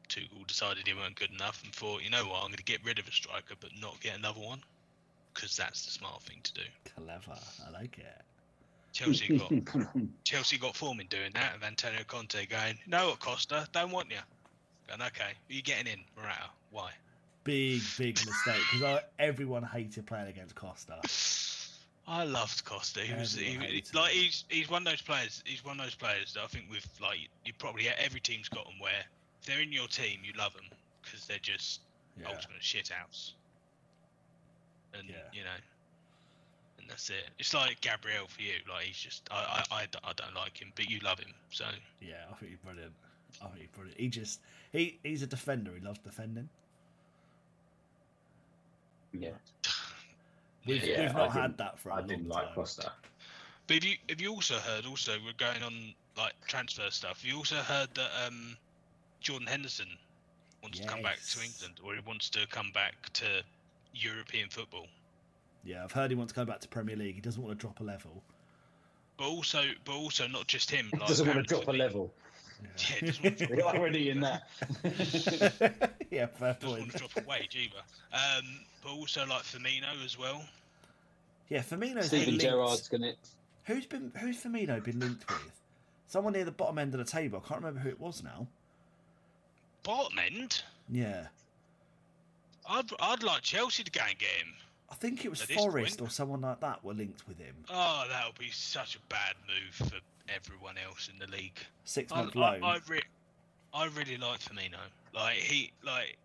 [0.08, 2.84] Tuchel decided he weren't good enough and thought, you know what, I'm going to get
[2.84, 4.60] rid of a striker but not get another one
[5.34, 6.62] because that's the smart thing to do.
[6.96, 7.38] Clever.
[7.66, 8.22] I like it.
[8.92, 9.86] Chelsea got
[10.24, 14.10] Chelsea got form in doing that, and Antonio Conte going, "No, what Costa, don't want
[14.10, 14.16] you."
[14.88, 16.48] Going, okay, are you getting in, Morata?
[16.70, 16.90] Why?
[17.44, 21.00] Big, big mistake because everyone hated playing against Costa.
[22.08, 23.00] I loved Costa.
[23.00, 24.22] He was he, Everyone he- hates like him.
[24.22, 25.42] he's he's one of those players.
[25.46, 28.64] He's one of those players that I think with like you probably every team's got
[28.64, 29.06] them where if
[29.48, 30.66] they're in your team, you love them
[31.02, 31.80] because they're just
[32.20, 32.28] Yeah.
[32.28, 33.34] ultimate shit house.
[34.94, 35.16] And Yeah.
[35.32, 35.56] you know,
[36.78, 37.28] and that's it.
[37.38, 38.54] It's like Gabriel for you.
[38.68, 41.34] Like he's just I, I, I don't like him, but you love him.
[41.50, 41.64] So
[42.00, 42.92] Yeah, I think he's brilliant.
[43.42, 43.98] I think he's brilliant.
[44.00, 44.40] He just
[44.72, 45.72] he he's a defender.
[45.74, 46.48] He loves defending.
[49.12, 49.30] Yeah.
[50.66, 52.54] We've, Yeah, we've I not had that for a I long didn't like time.
[52.54, 52.92] Costa.
[53.66, 57.24] But have you have you also heard also we're going on like transfer stuff.
[57.24, 58.56] You also heard that um,
[59.20, 59.88] Jordan Henderson
[60.62, 63.24] wants to come back to England, or he wants to come back to
[63.94, 64.86] European football.
[65.64, 67.14] Yeah, I've heard he wants to go back to Premier League.
[67.14, 68.22] He doesn't want to drop a level.
[69.18, 70.90] But also, but also not just him.
[70.98, 72.12] Like, Doesn't want to drop a level.
[72.62, 74.42] Yeah, doesn't want to drop, The irony in that.
[76.10, 77.82] yeah, fair doesn't want to drop a wage either.
[78.12, 78.44] Um,
[78.82, 80.42] but also like Firmino as well.
[81.48, 82.42] Yeah, Firmino's been Stephen linked.
[82.44, 83.12] Gerrard's gonna.
[83.64, 85.52] Who's been who's Firmino been linked with?
[86.06, 87.42] Someone near the bottom end of the table.
[87.44, 88.46] I can't remember who it was now.
[89.88, 90.62] Bottom end.
[90.90, 91.28] Yeah.
[92.68, 94.52] I'd I'd like Chelsea to go and get him.
[94.90, 97.54] I think it was Forest or someone like that were linked with him.
[97.70, 99.96] Oh, that would be such a bad move for
[100.28, 101.58] everyone else in the league.
[101.84, 102.64] Six I, month I, loan.
[102.64, 103.00] I, re-
[103.72, 104.76] I really like Firmino.
[105.14, 106.18] Like he, like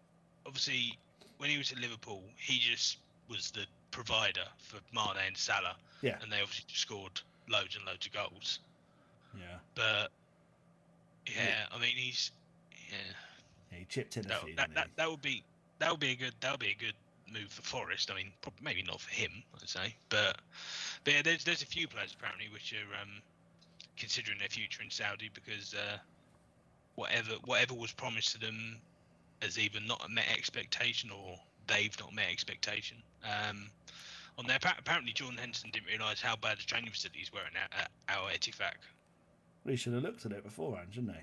[0.45, 0.99] obviously
[1.37, 2.97] when he was at Liverpool, he just
[3.29, 8.05] was the provider for Mane and Salah, yeah, and they obviously scored loads and loads
[8.07, 8.59] of goals.
[9.37, 9.55] yeah.
[9.73, 10.09] But
[11.27, 12.31] yeah, I mean he's
[12.89, 13.13] yeah.
[13.77, 14.55] He chipped in a That, few.
[14.55, 15.43] that, that, that would be
[15.79, 16.93] that would be a good that would be a good
[17.31, 18.11] move for Forest.
[18.11, 18.31] I mean,
[18.61, 20.37] maybe not for him, I'd say, but
[21.03, 23.21] but yeah, there's there's a few players apparently which are um,
[23.97, 25.97] considering their future in Saudi because uh,
[26.95, 28.77] whatever whatever was promised to them
[29.41, 32.97] has either not met expectation or they've not met expectation.
[33.23, 33.69] Um,
[34.37, 37.91] on there, apparently Jordan Henderson didn't realise how bad the training facilities were at, at
[38.09, 38.73] Al Ettifaq.
[39.63, 41.21] We should have looked at it beforehand, shouldn't he?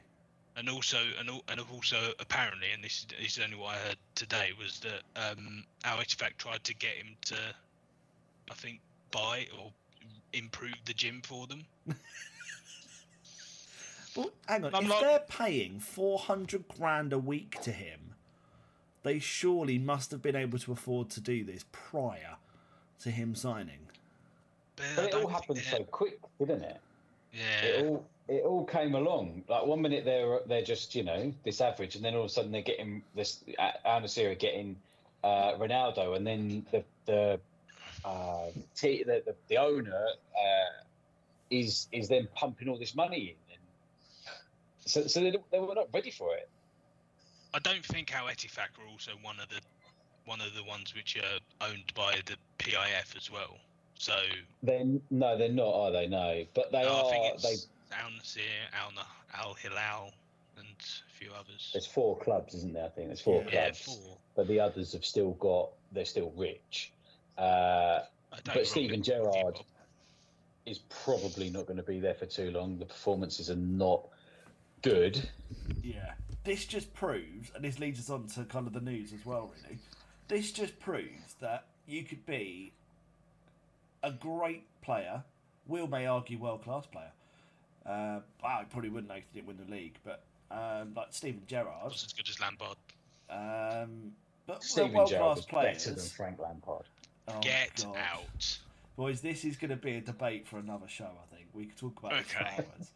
[0.60, 3.96] And also and, and also apparently and this is, this is only what I heard
[4.14, 5.02] today was that
[5.36, 7.36] um our Fact tried to get him to
[8.50, 9.72] I think buy or
[10.34, 11.64] improve the gym for them
[14.16, 14.74] Well, hang on.
[14.74, 18.14] I'm if not- they're paying four hundred grand a week to him,
[19.02, 22.36] they surely must have been able to afford to do this prior
[23.00, 23.86] to him signing.
[24.76, 26.80] but, But it all happened so quick, didn't it?
[27.32, 29.42] yeah It all it all came along.
[29.48, 32.28] Like one minute they're they're just you know this average, and then all of a
[32.28, 34.76] sudden they're getting this Al Nassr getting
[35.24, 37.40] uh, Ronaldo, and then the the
[38.04, 40.82] uh, t- the, the, the owner uh,
[41.50, 44.36] is is then pumping all this money in, and
[44.86, 46.48] so so they, they were not ready for it.
[47.52, 49.60] I don't think Al Ettifaq are also one of the
[50.24, 53.58] one of the ones which are owned by the PIF as well
[54.00, 54.14] so
[54.62, 56.06] Then no, they're not, are they?
[56.06, 57.36] No, but they no, are.
[57.36, 57.56] They
[57.92, 58.40] Al Nassr,
[58.74, 59.02] Al, Na-
[59.42, 60.12] Al Hilal
[60.56, 62.84] and a few others there's four clubs, isn't there?
[62.84, 65.70] I think there's four yeah clubs, four but the others have still got.
[65.92, 66.92] They're still rich.
[67.36, 68.00] Uh,
[68.30, 69.58] But wrong Steven Gerrard
[70.66, 72.78] is probably not going to be there for too long.
[72.78, 74.06] The performances are not
[74.82, 75.28] good.
[75.82, 76.12] Yeah.
[76.44, 79.52] This just proves, and this leads us on to kind of the news as well,
[79.62, 79.78] really.
[80.28, 82.72] This just proves that you could be
[84.02, 85.24] a great player.
[85.66, 87.12] Will may argue world class player.
[87.86, 91.42] Uh, I probably wouldn't know if he didn't win the league, but um, like Steven
[91.46, 91.84] Gerrard.
[91.84, 92.76] Not as good as Lampard.
[93.30, 94.12] Um,
[94.46, 95.84] but Steven world Gerrard class was players.
[95.84, 96.84] better than Frank Lampard.
[97.28, 97.96] Oh, Get God.
[97.96, 98.58] out.
[98.96, 101.48] Boys, this is going to be a debate for another show, I think.
[101.54, 102.56] We could talk about this for Okay.
[102.56, 102.90] hours.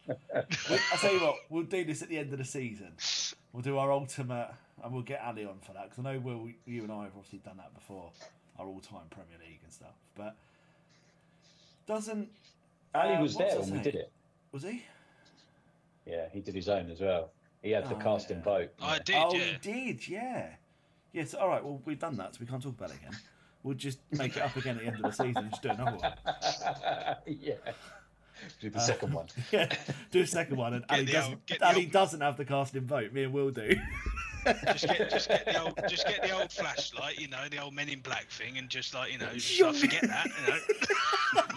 [0.69, 2.91] We- I'll tell you what, we'll do this at the end of the season.
[3.53, 4.51] We'll do our ultimate,
[4.83, 7.13] and we'll get Ali on for that, because I know Will, you and I have
[7.15, 8.11] obviously done that before,
[8.59, 9.95] our all time Premier League and stuff.
[10.15, 10.35] But
[11.87, 12.29] doesn't.
[12.93, 14.11] Ali uh, was there when we did it.
[14.55, 14.81] Was he?
[16.05, 17.31] Yeah, he did his own as well.
[17.61, 18.43] He had the Oh, casting yeah.
[18.43, 18.69] vote.
[18.81, 19.43] I did, oh, yeah.
[19.43, 19.57] he
[19.91, 20.47] did, yeah.
[21.11, 23.19] Yes, all right, well, we've done that, so we can't talk about it again.
[23.63, 25.71] We'll just make it up again at the end of the season and just do
[25.71, 26.13] another one.
[27.27, 27.55] yeah.
[28.61, 29.25] Do the Uh, second one.
[29.51, 29.67] Yeah,
[30.11, 32.45] do a second one, and Get Ali doesn't, old- get Ali old- doesn't have the
[32.45, 33.11] casting vote.
[33.11, 33.75] Me and Will do.
[34.67, 37.73] Just get, just get the old, just get the old flashlight, you know, the old
[37.73, 40.53] Men in Black thing, and just like you know, just like, forget that, you
[41.49, 41.55] know.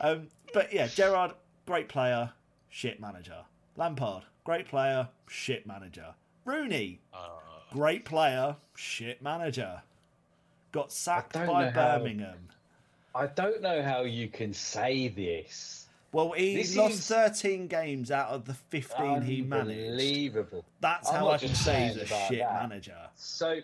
[0.00, 1.32] um, but yeah, Gerrard,
[1.66, 2.32] great player,
[2.70, 3.44] shit manager.
[3.76, 6.14] Lampard, great player, shit manager.
[6.46, 7.28] Rooney, Uh,
[7.72, 9.82] great player, shit manager.
[10.72, 12.48] Got sacked by know how- Birmingham.
[13.14, 15.86] I don't know how you can say this.
[16.10, 19.70] Well, he This lost is 13 games out of the 15 he managed.
[19.90, 20.64] Unbelievable.
[20.80, 22.62] That's I'm how I can say he's a about shit that.
[22.68, 22.98] manager.
[23.16, 23.60] So,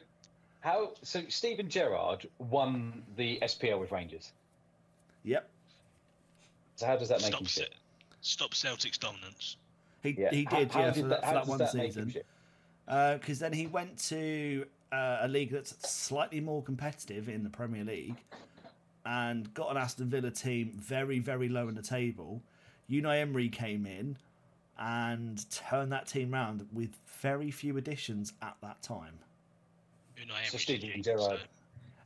[0.60, 0.92] how?
[1.02, 4.32] So Steven Gerrard won the SPL with Rangers.
[5.24, 5.48] Yep.
[6.80, 7.74] So how does that make stop, him Ce- shit?
[8.22, 9.56] stop Celtic's dominance.
[10.02, 10.30] He, Yeah.
[10.30, 12.08] he did, how yeah, did for that- that, for that one that season.
[12.10, 12.24] shit?
[12.86, 17.84] Because then he went to uh, a league that's slightly more competitive in the Premier
[17.84, 18.16] League
[19.04, 22.40] and got an Aston Villa team very, very low in the table.
[22.90, 24.16] Unai Emery came in
[24.78, 29.18] and turned that team round with very few additions at that time.
[30.16, 31.40] Unai So Emery's Steven a Gerrard.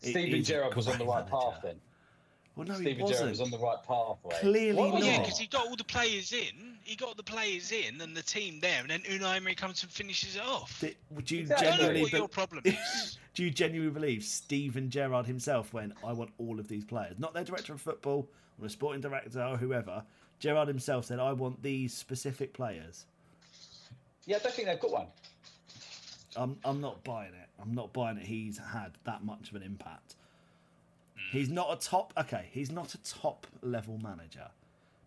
[0.00, 1.37] so- Steven Gerrard was on the right manager.
[1.52, 1.80] path then.
[2.57, 3.52] Well, no, he Steven Gerrard was wasn't.
[3.55, 4.36] on the right pathway.
[4.40, 6.78] Clearly What Well, was yeah, because he got all the players in.
[6.84, 9.90] He got the players in and the team there, and then Unai Emery comes and
[9.90, 10.78] finishes it off.
[10.80, 11.66] Did- Would you Exactly.
[11.66, 13.18] Don't genuinely what your problem is.
[13.34, 17.18] Do you genuinely believe Steven Gerrard himself when I want all of these players?
[17.18, 18.28] Not their director of football
[18.61, 20.05] or a sporting director or whoever.
[20.38, 23.07] Gerrard himself said, I want these specific players.
[24.26, 25.07] Yeah, I don't think they've got one.
[26.36, 27.48] I'm, I'm not buying it.
[27.61, 28.24] I'm not buying it.
[28.24, 30.16] He's had that much of an impact.
[31.31, 32.12] He's not a top.
[32.16, 34.47] Okay, he's not a top level manager,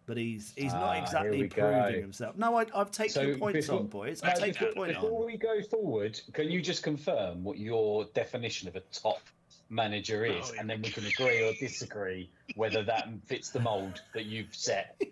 [0.05, 2.01] but he's he's Ah, not exactly proving go.
[2.01, 2.37] himself.
[2.37, 4.21] No, I, I've taken So your points before- on, boys.
[4.23, 5.25] I've taken before, your point before on.
[5.27, 9.21] we go forward, can you just confirm what your definition of a top
[9.69, 14.01] manager is, Oh, and then we can agree or disagree whether that fits the mould
[14.13, 15.01] that you've set.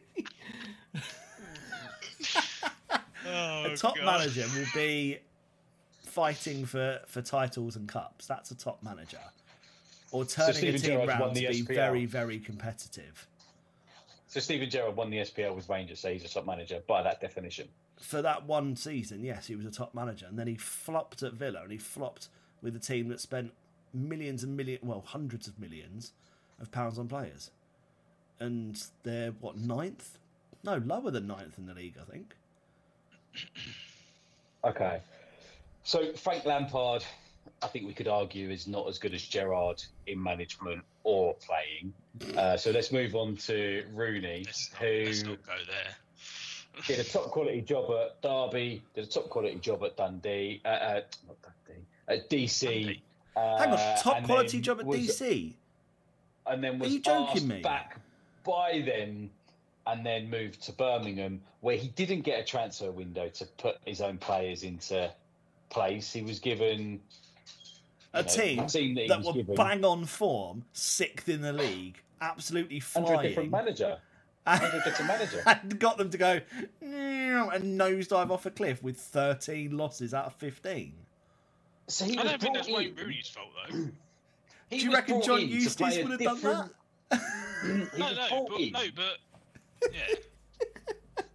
[3.27, 4.05] Oh, a top God.
[4.05, 5.17] manager will be
[6.03, 8.27] fighting for, for titles and cups.
[8.27, 9.17] That's a top manager.
[10.15, 11.75] Or turning a Steven team Gerrard's won to the be SPL.
[11.75, 13.27] very, very competitive.
[14.27, 17.19] So Steven Gerrard won the SPL with Rangers, so he's a top manager by that
[17.19, 17.67] definition.
[17.99, 20.25] For that one season, yes, he was a top manager.
[20.25, 22.29] And then he flopped at Villa and he flopped
[22.61, 23.51] with a team that spent
[23.93, 26.13] millions and millions, well, hundreds of millions
[26.61, 27.51] of pounds on players.
[28.39, 30.17] And they're, what, ninth?
[30.63, 32.35] No, lower than ninth in the league, I think.
[34.63, 35.01] Okay.
[35.83, 37.03] So Frank Lampard,
[37.65, 41.93] I think we could argue, is not as good as Gerrard in management or playing.
[42.37, 46.85] Uh, so let's move on to Rooney, Let's not, who let's not go there.
[46.85, 50.67] did a top quality job at Derby, did a top quality job at Dundee, uh,
[50.67, 52.61] uh, not Dundee, at DC.
[52.67, 53.01] Dundee.
[53.35, 55.53] Uh, Hang on, top quality job at was- DC.
[56.45, 57.61] and then was you joking asked me?
[57.61, 57.99] back
[58.45, 59.31] by them
[59.87, 64.01] and then moved to Birmingham, where he didn't get a transfer window to put his
[64.01, 65.11] own players into
[65.69, 66.13] place.
[66.13, 67.01] He was given
[68.15, 71.53] A know, team a team that that were given- bang on form, sixth in the
[71.53, 73.99] league, absolutely under a flying, different manager.
[74.45, 75.43] Under a different manager.
[75.47, 76.41] and got them to go
[76.81, 80.93] "Meow," and nosedive off a cliff with 13 losses out of 15.
[81.87, 83.77] So he I don't think that's brought Wayne Rooney's fault though.
[84.69, 86.69] he Do you reckon John Eustace would have done that?
[87.97, 88.71] no, no, but, in.
[88.71, 90.15] no, but yeah.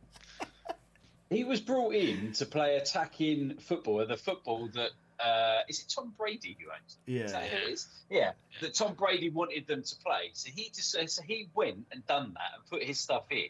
[1.31, 4.91] He was brought in to play attacking football, the football that
[5.25, 7.13] uh, is it Tom Brady who owns it?
[7.13, 7.49] Is that Yeah.
[7.49, 7.89] who it is?
[8.11, 10.31] Yeah, that Tom Brady wanted them to play.
[10.33, 13.49] So he just so he went and done that and put his stuff in,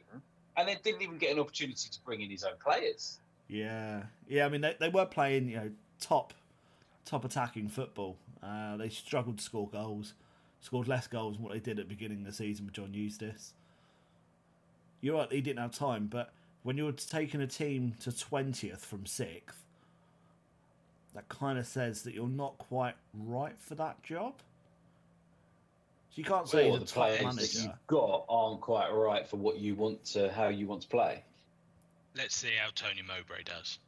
[0.57, 3.19] and then didn't even get an opportunity to bring in his own players.
[3.49, 4.47] Yeah, yeah.
[4.47, 6.35] I mean, they, they were playing, you know, top
[7.05, 8.17] top attacking football.
[8.43, 10.15] Uh, they struggled to score goals,
[10.61, 12.95] scored less goals than what they did at the beginning of the season with John
[12.95, 13.55] Eustace.
[15.01, 19.07] You're right, he didn't have time, but when you're taking a team to twentieth from
[19.07, 19.65] sixth,
[21.15, 24.35] that kind of says that you're not quite right for that job.
[26.11, 27.59] So you can't say or he's the a top players that manager.
[27.61, 31.23] you've got aren't quite right for what you want to, how you want to play.
[32.17, 33.79] Let's see how Tony Mowbray does.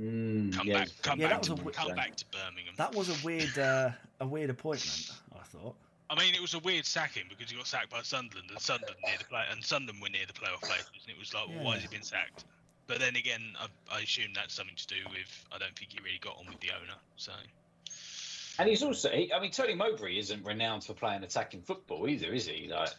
[0.00, 2.74] Mm, Come yeah, back, come Yeah, back, to, was a wi- come back to Birmingham.
[2.76, 3.90] That was a weird, uh,
[4.20, 5.12] a weird appointment.
[5.34, 5.74] I thought.
[6.10, 8.98] I mean, it was a weird sacking because he got sacked by Sunderland, and Sunderland
[9.06, 11.64] near the play, and Sunderland were near the playoff places, and it was like, well,
[11.64, 12.44] why has he been sacked?
[12.86, 13.66] But then again, I,
[13.96, 16.60] I assume that's something to do with I don't think he really got on with
[16.60, 16.94] the owner.
[17.16, 17.32] So
[18.58, 22.32] And he's also, he- I mean, Tony Mowbray isn't renowned for playing attacking football either,
[22.32, 22.68] is he?
[22.70, 22.90] Like,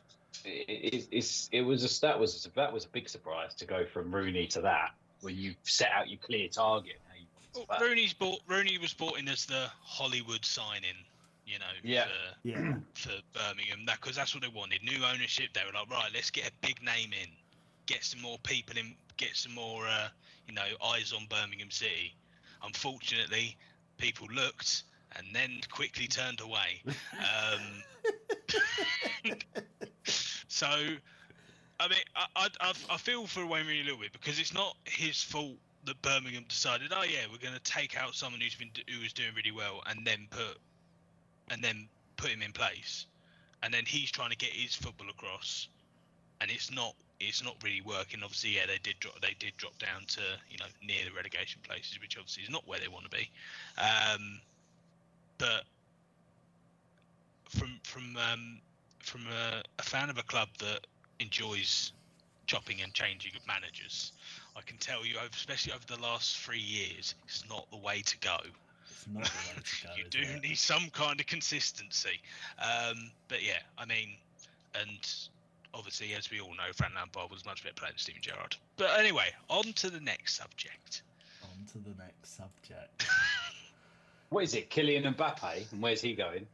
[0.45, 3.65] it, it, it's it was a that was a, that was a big surprise to
[3.65, 6.97] go from Rooney to that, where you set out your clear target.
[7.17, 7.25] you
[7.55, 7.87] well, play.
[7.87, 8.41] Rooney's bought.
[8.47, 10.95] Rooney was brought in as the Hollywood signing.
[11.45, 12.03] You know, Yeah.
[12.05, 12.73] for, Yeah.
[12.93, 13.85] for Birmingham.
[13.85, 14.83] That because that's what they wanted.
[14.83, 15.53] New ownership.
[15.53, 17.29] They were like, right, let's get a big name in,
[17.85, 20.07] get some more people in, get some more, uh,
[20.47, 22.15] you know, eyes on Birmingham City.
[22.63, 23.57] Unfortunately,
[23.97, 24.83] people looked
[25.15, 26.81] and then quickly turned away.
[27.17, 27.61] Um,
[30.03, 30.67] so,
[31.79, 34.75] I mean, I, I, I, feel for Wayne Rooney a little bit because it's not
[34.85, 35.55] his fault
[35.85, 39.13] that Birmingham decided, oh yeah, we're going to take out someone who's been who was
[39.13, 40.57] doing really well and then put
[41.49, 41.87] and then
[42.17, 43.05] put him in place,
[43.63, 45.69] and then he's trying to get his football across,
[46.41, 48.21] and it's not it's not really working.
[48.23, 51.61] Obviously, yeah, they did drop they did drop down to you know near the relegation
[51.63, 53.29] places, which obviously is not where they want to be.
[53.77, 54.39] Um,
[55.37, 55.63] but
[57.49, 58.59] from from um,
[58.99, 60.85] from a, a fan of a club that
[61.19, 61.93] enjoys
[62.45, 64.13] chopping and changing of managers,
[64.55, 68.17] I can tell you, especially over the last three years, it's not the way to
[68.19, 68.37] go.
[68.89, 69.93] It's not the way to go.
[69.97, 70.43] you do it?
[70.43, 72.21] need some kind of consistency.
[72.59, 74.15] Um, but yeah, I mean,
[74.75, 74.99] and
[75.73, 78.55] obviously, as we all know, Frank Lampard was much better player than Steven Gerrard.
[78.77, 81.03] But anyway, on to the next subject.
[81.43, 83.07] On to the next subject.
[84.29, 86.47] What is it, Kylian Mbappe, and where's he going?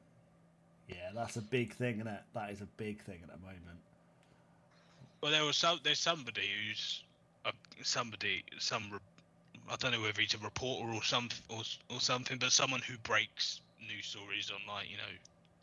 [0.87, 2.21] Yeah, that's a big thing, is it?
[2.33, 3.79] That is a big thing at the moment.
[5.21, 5.79] Well, there was some.
[5.83, 7.03] There's somebody who's
[7.45, 7.51] uh,
[7.81, 8.99] somebody some.
[9.71, 12.97] I don't know whether he's a reporter or some or, or something, but someone who
[12.99, 15.03] breaks news stories on like you know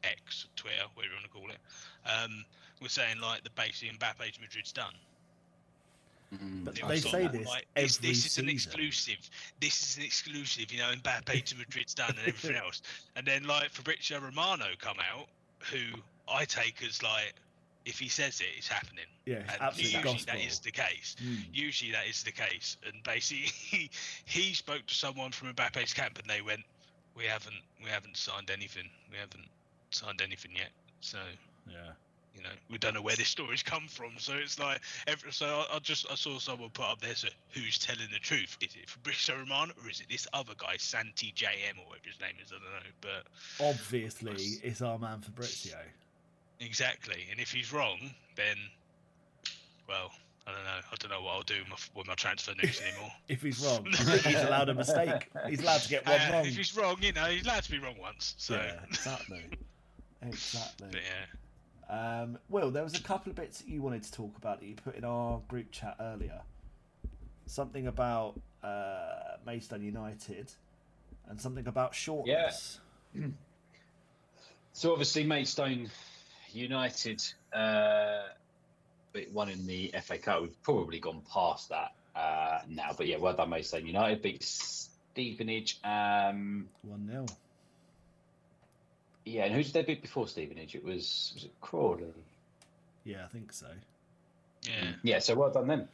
[0.04, 1.58] X, Twitter, whatever you want to call it,
[2.08, 2.44] um,
[2.82, 4.94] was saying like the basically Mbappe to Madrid's done.
[6.64, 9.18] But It they say like, this like, every this, this is an exclusive.
[9.60, 10.70] This is an exclusive.
[10.72, 12.82] You know, Mbappe to Madrid's done and everything else.
[13.16, 15.26] And then like Fabrizio Romano come out,
[15.72, 15.98] who
[16.32, 17.34] I take as like,
[17.84, 19.06] if he says it, it's happening.
[19.26, 20.34] Yeah, it's and absolute usually gospel.
[20.34, 21.16] that is the case.
[21.22, 21.38] Mm.
[21.52, 22.76] Usually that is the case.
[22.86, 23.90] And basically, he,
[24.24, 26.60] he spoke to someone from Mbappe's camp, and they went,
[27.16, 28.88] "We haven't, we haven't signed anything.
[29.10, 29.48] We haven't,
[29.90, 30.70] signed anything yet.
[31.00, 31.18] So
[31.68, 31.92] Yeah.
[32.36, 34.12] you know we don't know where this story's come from.
[34.18, 37.28] So it's like every so I, I just I saw someone put up there so
[37.50, 38.56] who's telling the truth?
[38.60, 42.20] Is it Fabrizio Romano or is it this other guy Santi JM or whatever his
[42.20, 42.52] name is?
[42.52, 44.32] I don't know, but Obviously,
[44.66, 45.76] it's our man Fabrizio.
[46.60, 47.26] exactly.
[47.30, 47.98] And if he's wrong,
[48.36, 48.56] then
[49.88, 50.10] well.
[50.46, 50.70] I don't know.
[50.90, 53.10] I don't know what I'll do with my, with my transfer news anymore.
[53.28, 53.86] If he's wrong,
[54.24, 55.28] he's allowed a mistake.
[55.48, 56.46] He's allowed to get one Uh, wrong.
[56.46, 58.34] If he's wrong, you know, he's allowed to be wrong once.
[58.38, 59.42] So, Yeah, exactly.
[60.22, 60.88] Exactly.
[60.92, 61.00] but
[61.90, 62.22] yeah.
[62.22, 64.66] Um, Will, there was a couple of bits that you wanted to talk about that
[64.66, 66.40] you put in our group chat earlier.
[67.46, 70.52] Something about uh, Maidstone United
[71.28, 72.78] and something about shortness.
[73.14, 73.26] Yeah.
[74.72, 75.90] So obviously, Maidstone
[76.52, 78.22] United uh,
[79.12, 80.42] beat one in the FA Cup.
[80.42, 85.80] We've probably gone past that uh, now, but yeah, well done, Maidstone United beat Stevenage.
[85.82, 87.26] Um, 1 0.
[89.30, 90.74] Yeah, and who did they beat before Stevenage?
[90.74, 92.12] It was was it Crawley?
[93.04, 93.68] Yeah, I think so.
[94.66, 94.92] Yeah.
[95.02, 95.88] Yeah, so well done then.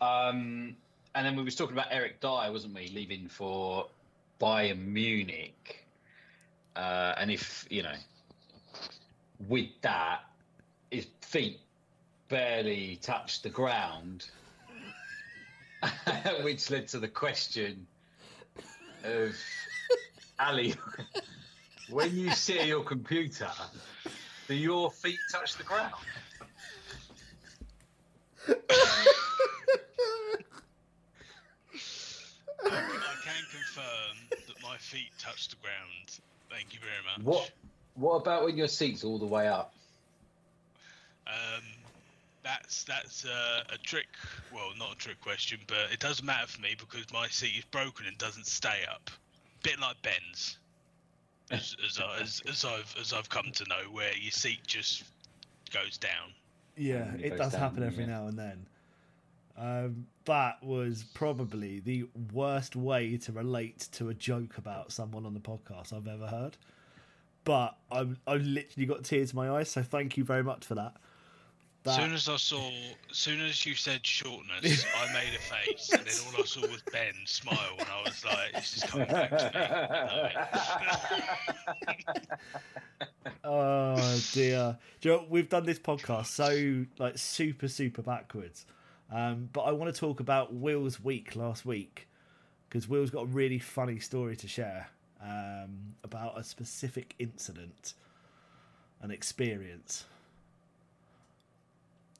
[0.00, 0.76] Um,
[1.14, 3.86] and then we was talking about Eric Dier, wasn't we, leaving for
[4.40, 5.84] Bayern Munich?
[6.74, 7.94] Uh, and if you know,
[9.46, 10.20] with that,
[10.90, 11.60] his feet
[12.28, 14.26] barely touched the ground,
[16.42, 17.86] which led to the question
[19.04, 19.36] of
[20.40, 20.74] Ali,
[21.90, 23.50] when you sit at your computer,
[24.48, 25.94] do your feet touch the ground?
[28.46, 28.52] I
[33.22, 36.20] can confirm that my feet touch the ground.
[36.50, 37.24] Thank you very much.
[37.24, 37.50] What
[37.94, 39.74] What about when your seat's all the way up?
[41.26, 41.62] Um,
[42.42, 44.08] that's that's uh, a trick.
[44.52, 47.64] Well, not a trick question, but it doesn't matter for me because my seat is
[47.66, 49.10] broken and doesn't stay up.
[49.62, 50.58] Bit like Ben's,
[51.50, 55.04] as as, I, as, as I've as I've come to know, where your seat just
[55.72, 56.32] goes down.
[56.76, 58.10] Yeah, It it does down, happen every yeah.
[58.10, 58.66] now and then.
[59.56, 65.34] Um, that was probably the worst way to relate to a joke about someone on
[65.34, 66.56] the podcast I've ever heard.
[67.44, 70.74] But I've, I've literally got tears in my eyes, so thank you very much for
[70.74, 70.96] that.
[71.86, 72.70] As That- soon as I saw,
[73.12, 76.82] soon as you said shortness, I made a face, and then all I saw was
[76.90, 80.36] Ben smile, and I was like, "This is coming back to
[82.16, 82.26] me."
[83.46, 84.78] Oh dear.
[85.00, 88.64] Do you know, we've done this podcast so like super super backwards.
[89.12, 92.08] Um, but I want to talk about Will's week last week
[92.68, 94.88] because Will's got a really funny story to share
[95.22, 97.92] um, about a specific incident,
[99.02, 100.06] an experience.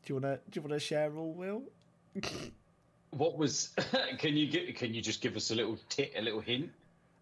[0.04, 1.62] Do you want to do you want to share all, Will?
[3.10, 3.70] What was?
[4.18, 4.76] can you get?
[4.76, 6.70] Can you just give us a little tit, a little hint?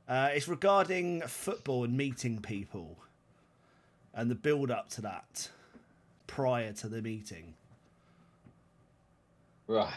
[0.08, 2.98] Uh, it's regarding football and meeting people,
[4.14, 5.48] and the build up to that
[6.26, 7.54] prior to the meeting.
[9.68, 9.92] Right.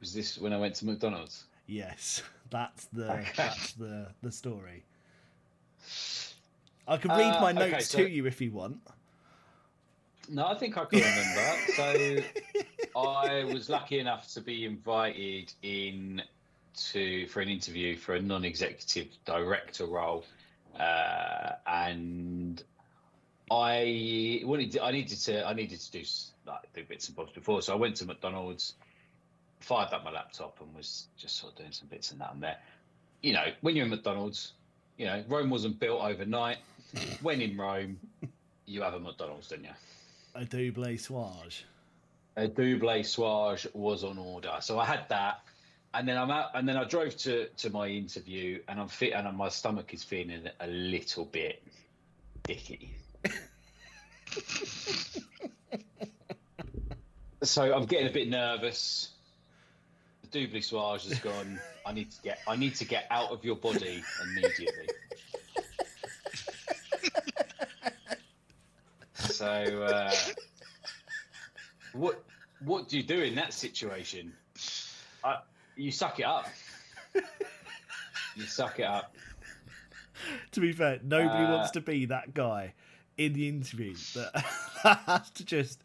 [0.00, 1.44] Was this when I went to McDonald's?
[1.66, 3.32] Yes, that's the Okay.
[3.36, 4.84] that's the the story.
[6.88, 8.78] I can read my Uh, okay, notes so- to you if you want.
[10.28, 11.56] No, I think I can remember.
[11.76, 12.16] so
[12.96, 16.22] I was lucky enough to be invited in
[16.90, 20.24] to for an interview for a non-executive director role,
[20.78, 22.62] uh, and
[23.50, 26.02] I wanted I needed to I needed to do
[26.46, 27.62] like do bits and bobs before.
[27.62, 28.74] So I went to McDonald's,
[29.60, 32.42] fired up my laptop, and was just sort of doing some bits and that and
[32.42, 32.58] there.
[33.22, 34.52] You know, when you're in McDonald's,
[34.96, 36.58] you know Rome wasn't built overnight.
[37.22, 37.98] when in Rome,
[38.66, 39.70] you have a McDonald's, don't you?
[40.36, 41.62] A double swage.
[42.36, 44.52] a double swage was on order.
[44.60, 45.40] So I had that,
[45.94, 49.14] and then I'm out, and then I drove to to my interview, and I'm fit,
[49.14, 51.62] and my stomach is feeling a little bit
[52.42, 52.94] dicky.
[57.42, 59.08] so I'm getting a bit nervous.
[60.30, 61.58] The double swage has gone.
[61.86, 62.40] I need to get.
[62.46, 64.88] I need to get out of your body immediately.
[69.36, 70.10] So, uh,
[71.92, 72.24] what
[72.64, 74.32] what do you do in that situation?
[75.22, 75.36] I,
[75.76, 76.46] you suck it up.
[78.34, 79.14] You suck it up.
[80.52, 82.72] To be fair, nobody Uh, wants to be that guy
[83.18, 84.34] in the interview that
[85.06, 85.82] has to just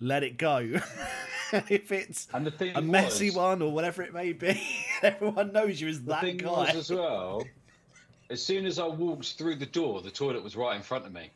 [0.00, 0.58] let it go.
[1.52, 4.60] if it's And the thing a messy one or whatever it may be,
[5.02, 6.48] everyone knows you as that thing guy.
[6.50, 7.44] was as well.
[8.28, 11.12] As soon as I walked through the door, the toilet was right in front of
[11.12, 11.30] me,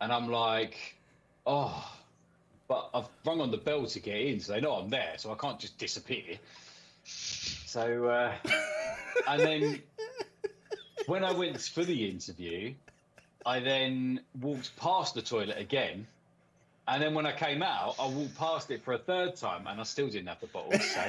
[0.00, 0.96] and I'm like,
[1.46, 1.96] oh.
[2.68, 5.32] But I've rung on the bell to get in, so they know I'm there, so
[5.32, 6.38] I can't just disappear.
[7.04, 8.32] So, uh,
[9.28, 9.82] and then
[11.06, 12.74] when I went for the interview,
[13.44, 16.06] I then walked past the toilet again.
[16.86, 19.80] And then when I came out, I walked past it for a third time and
[19.80, 20.72] I still didn't have the bottle.
[20.72, 21.00] So.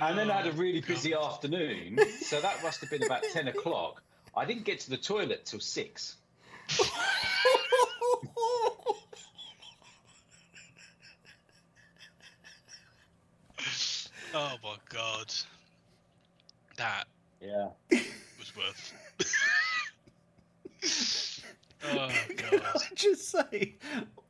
[0.00, 1.98] and then I had a really busy afternoon.
[2.20, 4.02] So that must have been about 10 o'clock.
[4.36, 6.16] I didn't get to the toilet till 6.
[14.38, 15.32] Oh my god.
[16.76, 17.04] That
[17.40, 17.68] Yeah.
[18.38, 18.92] was worth.
[21.84, 22.62] oh Can god.
[22.74, 23.76] I just say,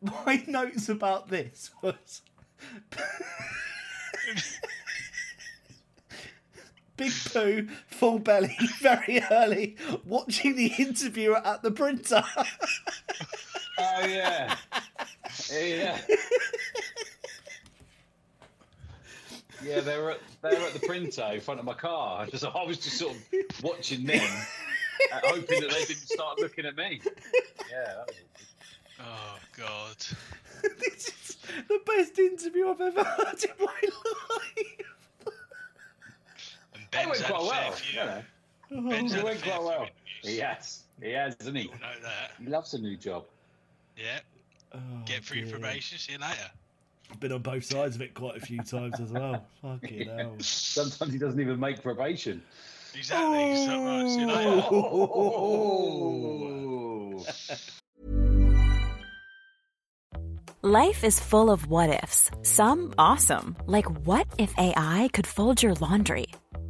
[0.00, 2.22] my notes about this was
[6.96, 12.22] Big poo, full belly, very early, watching the interviewer at the printer.
[13.78, 14.56] Oh, yeah.
[15.52, 15.98] Yeah.
[19.62, 22.20] Yeah, they were at, they were at the printer in front of my car.
[22.20, 24.26] I, I was just sort of watching them,
[25.12, 27.02] uh, hoping that they didn't start looking at me.
[27.70, 28.16] Yeah, that was
[29.00, 29.96] Oh god.
[30.78, 31.36] this is
[31.68, 34.45] the best interview I've ever heard in my life.
[36.98, 37.72] And It Ben's went quite well.
[37.72, 38.00] few.
[38.00, 38.22] You know.
[38.72, 38.88] Mm-hmm.
[38.90, 39.72] Ben's It went quite well.
[39.82, 39.92] interviews.
[40.22, 40.82] He has.
[41.02, 41.64] He has, hasn't he?
[41.66, 41.72] Know
[42.02, 42.32] that.
[42.38, 43.24] He loves a new job.
[43.96, 44.18] Yeah.
[44.74, 45.58] Oh, Get through your dear.
[45.58, 45.98] probation.
[45.98, 46.50] See you later.
[47.10, 49.44] I've been on both sides of it quite a few times as well.
[49.62, 50.34] Fucking hell.
[50.40, 52.42] Sometimes he doesn't even make probation.
[52.96, 53.66] Exactly.
[53.66, 54.08] So right.
[54.10, 54.66] See you later.
[54.72, 57.24] Oh.
[60.62, 62.30] Life is full of what ifs.
[62.42, 66.26] Some awesome, like what if AI could fold your laundry?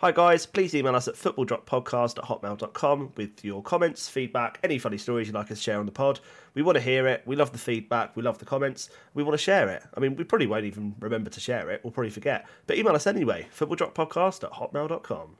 [0.00, 4.96] Hi guys, please email us at footballdroppodcast at hotmail.com with your comments, feedback, any funny
[4.96, 6.20] stories you'd like us to share on the pod.
[6.54, 7.22] We want to hear it.
[7.26, 8.16] We love the feedback.
[8.16, 8.88] We love the comments.
[9.12, 9.82] We want to share it.
[9.94, 11.82] I mean, we probably won't even remember to share it.
[11.84, 12.46] We'll probably forget.
[12.66, 15.36] But email us anyway, footballdroppodcast at hotmail.com.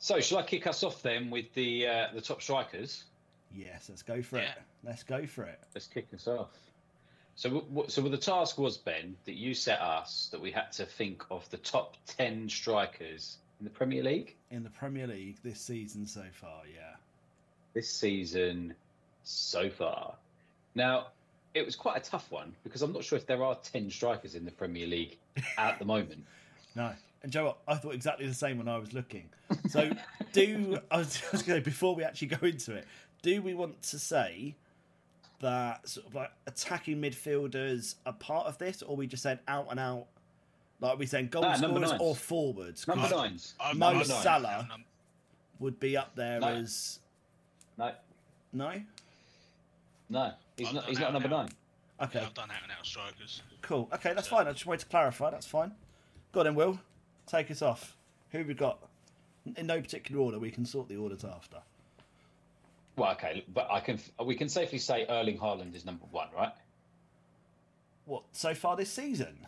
[0.00, 3.04] So, shall I kick us off then with the uh, the top strikers?
[3.54, 4.48] Yes, let's go for it.
[4.82, 5.60] Let's go for it.
[5.72, 6.50] Let's kick us off.
[7.38, 11.22] So, so the task was Ben that you set us that we had to think
[11.30, 16.04] of the top ten strikers in the Premier League In the Premier League this season
[16.04, 16.96] so far, yeah.
[17.74, 18.74] this season
[19.22, 20.16] so far.
[20.74, 21.08] Now,
[21.54, 24.34] it was quite a tough one because I'm not sure if there are ten strikers
[24.34, 25.16] in the Premier League
[25.58, 26.24] at the moment.
[26.74, 26.90] No.
[27.22, 29.28] And Joe, I thought exactly the same when I was looking.
[29.68, 29.92] So,
[30.32, 32.84] do I was, I was going to before we actually go into it,
[33.22, 34.56] do we want to say
[35.40, 39.68] that sort of like attacking midfielders are part of this, or we just said out
[39.70, 40.06] and out,
[40.80, 42.86] like are we saying goal Ah, scorers or forwards?
[42.88, 43.54] Number nines.
[43.60, 44.84] I'm- Mo I'm- Salah I'm-
[45.60, 46.48] would be up there No.
[46.48, 46.98] as
[47.76, 47.92] No,
[48.52, 48.82] no.
[50.08, 50.84] no, he's I've not.
[50.86, 51.42] He's not number now.
[51.42, 51.50] nine.
[52.00, 53.42] Okay, Yeah, I've done out and out strikers.
[53.62, 53.88] cool.
[53.92, 54.46] Okay, that's fine.
[54.46, 55.30] I just wanted to clarify.
[55.30, 55.74] That's fine.
[56.32, 56.80] Go on then, Will.
[57.26, 57.96] Take us off.
[58.30, 58.78] Who have we got?
[59.56, 60.38] In no particular order.
[60.38, 61.58] We can sort the orders after.
[62.98, 64.00] Well, okay, but I can.
[64.24, 66.52] We can safely say Erling Haaland is number one, right?
[68.06, 69.38] What so far this season?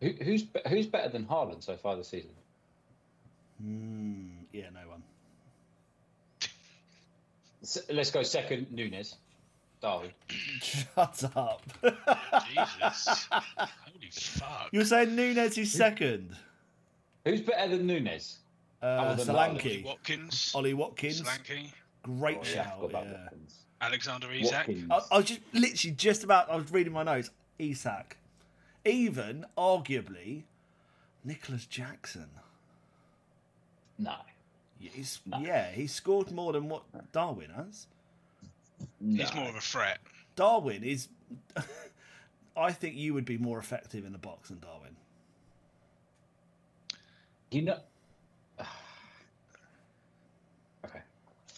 [0.00, 2.30] Who, who's who's better than Haaland so far this season?
[3.60, 4.28] Hmm.
[4.52, 5.02] Yeah, no one.
[7.62, 9.14] S- let's go second, Núñez.
[9.82, 10.10] Darwin.
[10.62, 11.62] Shut up.
[11.82, 13.28] Jesus.
[13.30, 14.68] Holy fuck.
[14.72, 16.34] You're saying Núñez is second.
[17.26, 18.36] Who's better than Núñez?
[18.86, 19.84] Uh, Other Solanke.
[19.84, 20.52] Watkins.
[20.54, 21.22] Ollie Watkins.
[21.22, 21.72] Solanke.
[22.02, 22.80] Great Oh, shout.
[22.80, 23.20] forgot about Yeah.
[23.22, 23.54] Watkins.
[23.80, 24.68] Alexander Isak.
[24.90, 26.50] I, I was just literally just about.
[26.50, 27.30] I was reading my notes.
[27.58, 28.16] Isak.
[28.84, 30.44] Even arguably,
[31.24, 32.28] Nicolas Jackson.
[33.98, 34.14] No.
[34.78, 37.86] He's, Yeah, he scored more than what Darwin has.
[39.04, 39.98] He's more of a threat.
[40.36, 41.08] Darwin is.
[42.56, 44.96] I think you would be more effective in the box than Darwin.
[47.50, 47.78] You know.
[50.84, 51.00] okay.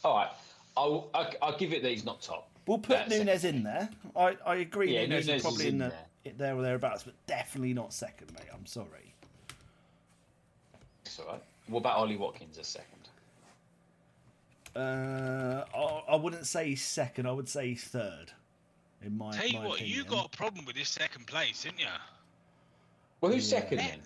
[0.08, 0.30] All right.
[0.74, 2.48] I'll, I'll I'll give it that he's not top.
[2.66, 3.90] We'll put That's Núñez in there.
[4.16, 4.94] I, I agree.
[4.94, 6.04] Yeah, Núñez, Núñez is probably is in, in the, there.
[6.24, 8.48] it there or thereabouts, but definitely not second, mate.
[8.52, 9.14] I'm sorry.
[11.04, 11.42] It's all right.
[11.66, 13.08] What about Ollie Watkins as second?
[14.74, 17.26] Uh, I, I wouldn't say second.
[17.26, 18.32] I would say third.
[19.04, 21.80] In my, Tell you my what, you got a problem with this second place, didn't
[21.80, 21.86] you?
[23.20, 23.60] Well, who's Yeah.
[23.60, 24.00] second then?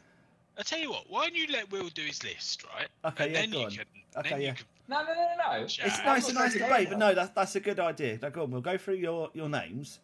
[0.59, 2.88] I tell you what, why don't you let Will do his list, right?
[3.05, 3.70] Okay, and yeah, then go you on.
[3.70, 3.84] can.
[4.18, 4.48] Okay, then yeah.
[4.48, 5.66] You can No, no, no, no, no.
[5.66, 5.86] chat.
[5.86, 8.18] It's nice, a nice debate, but no, that's that's a good idea.
[8.20, 10.00] Now, go on, we'll go through your, your names,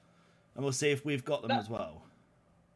[0.55, 1.59] and we'll see if we've got them No.
[1.59, 2.03] as well.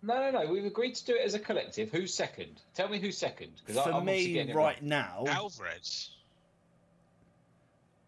[0.03, 0.51] No, no, no.
[0.53, 1.91] We've agreed to do it as a collective.
[1.91, 2.61] Who's second?
[2.75, 3.53] Tell me who's second.
[3.65, 6.11] Because For I'm obviously me, getting it right now, Alvarez.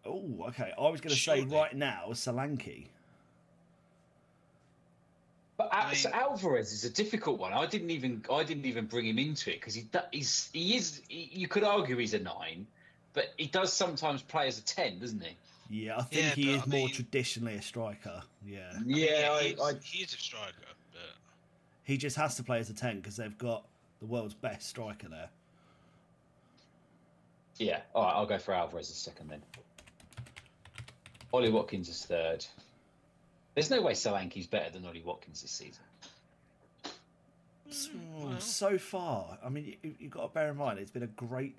[0.05, 0.73] oh, okay.
[0.77, 1.55] I was going to say Surely.
[1.55, 2.87] right now, Solanke.
[5.57, 7.53] But Al- I mean- so Alvarez is a difficult one.
[7.53, 10.75] I didn't even I didn't even bring him into it because he do- he's he
[10.75, 12.67] is he, you could argue he's a nine,
[13.15, 15.35] but he does sometimes play as a ten, doesn't he?
[15.69, 18.21] Yeah, I think Yeah, he is I more mean- traditionally a striker.
[18.45, 20.53] Yeah, Yeah, he, is, I, I, he is a striker,
[20.91, 21.01] but
[21.83, 23.65] he just has to play as a ten because they've got
[23.99, 25.29] the world's best striker there.
[27.57, 27.79] yeah.
[27.95, 29.41] All right, I'll go for Alvarez as second then.
[31.33, 32.45] Ollie Watkins is third.
[33.55, 35.81] There's no way Solanke's better than Ollie Watkins this season.
[38.21, 41.07] Oh, So far, I mean, you, you've got to bear in mind it's been a
[41.07, 41.57] great.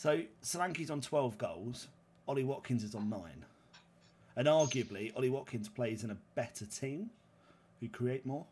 [0.00, 1.86] So Solanke's on twelve goals.
[2.26, 3.44] Ollie Watkins is on nine,
[4.34, 7.10] and arguably Ollie Watkins plays in a better team,
[7.80, 8.46] who create more.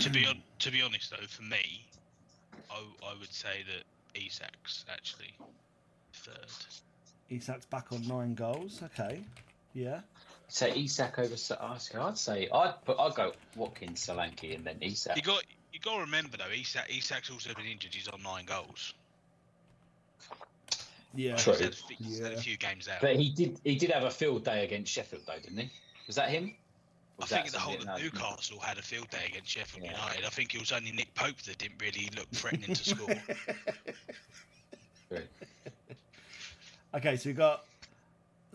[0.00, 1.84] to be on, to be honest though, for me,
[2.72, 5.32] I, I would say that Isak's actually
[6.12, 6.46] third.
[7.30, 8.82] Isak's back on nine goals.
[8.82, 9.20] Okay,
[9.74, 10.00] yeah.
[10.48, 11.36] So Isak over.
[11.36, 15.14] Sa- I'd say- I'd say I'd put I'd go Watkins, Solanke, and then Isak.
[15.14, 15.44] You got
[15.84, 17.94] you got to remember though, Isak Isak's also been injured.
[17.94, 18.94] He's on nine goals.
[21.14, 21.54] Yeah, True.
[21.54, 23.00] He's had, a few- he's had a few games out.
[23.00, 25.70] But he did he did have a field day against Sheffield though, didn't he?
[26.06, 26.54] Was that him?
[27.18, 29.92] I Was think the whole of Newcastle had a field day against Sheffield Yeah.
[29.92, 30.24] United.
[30.24, 33.08] I think it was only Nick Pope that didn't really look threatening to score.
[35.08, 35.20] True.
[36.94, 37.64] Okay, so we got.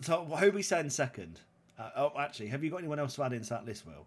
[0.00, 1.38] So who we saying second?
[1.78, 4.04] Uh, oh, actually, have you got anyone else to add into that list, Will?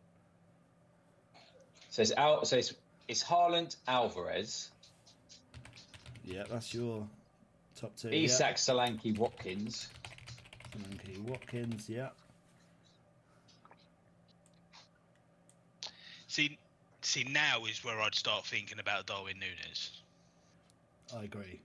[1.92, 2.48] So it's out.
[2.48, 2.74] so it's
[3.10, 4.70] it's Haaland Alvarez,
[6.24, 7.08] Yeah, that's your
[7.76, 8.10] top two.
[8.10, 9.90] Isak, Solanke, Watkins.
[10.72, 11.90] Solanke, Watkins.
[11.90, 12.10] Yeah.
[16.28, 16.58] see,
[17.02, 19.90] see now is where I'd start thinking about Darwin Núñez
[21.18, 21.60] I agree.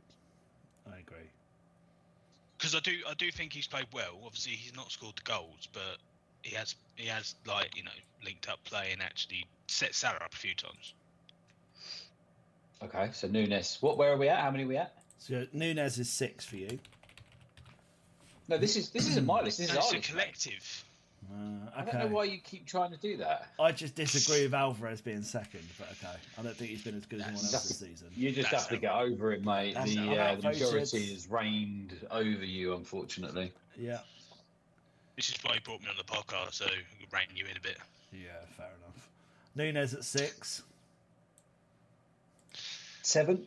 [0.90, 1.28] I agree.
[2.57, 4.18] because I do I do think he's played well.
[4.24, 5.99] Obviously, he's not scored the goals, but
[6.40, 7.90] he has he has like you know
[8.24, 10.95] linked up play and actually set Salah up a few times.
[12.85, 13.80] Okay, so Núñez.
[13.82, 13.97] What?
[13.99, 14.41] Where are we at?
[14.41, 14.95] How many are we at?
[15.18, 16.78] So Núñez is six for you.
[18.49, 19.59] No, this is this isn't my list.
[19.59, 20.11] This is it's our a list.
[20.11, 20.85] collective.
[21.32, 23.49] Uh, I don't know why you keep trying to do that.
[23.59, 26.14] I just disagree with Alvarez being second, but okay.
[26.39, 28.09] I don't think he's been as good as anyone else this season.
[28.14, 29.74] You just That's have to get over it, mate.
[29.74, 33.53] That's The, uh, that the majority has reigned over you, unfortunately.
[33.78, 34.01] Yeah.
[35.16, 37.57] This is why he brought me on the podcast, so I could rein you in
[37.57, 37.78] a bit.
[38.12, 39.09] Yeah, fair enough.
[39.57, 40.62] Núñez at six.
[43.05, 43.46] Seven.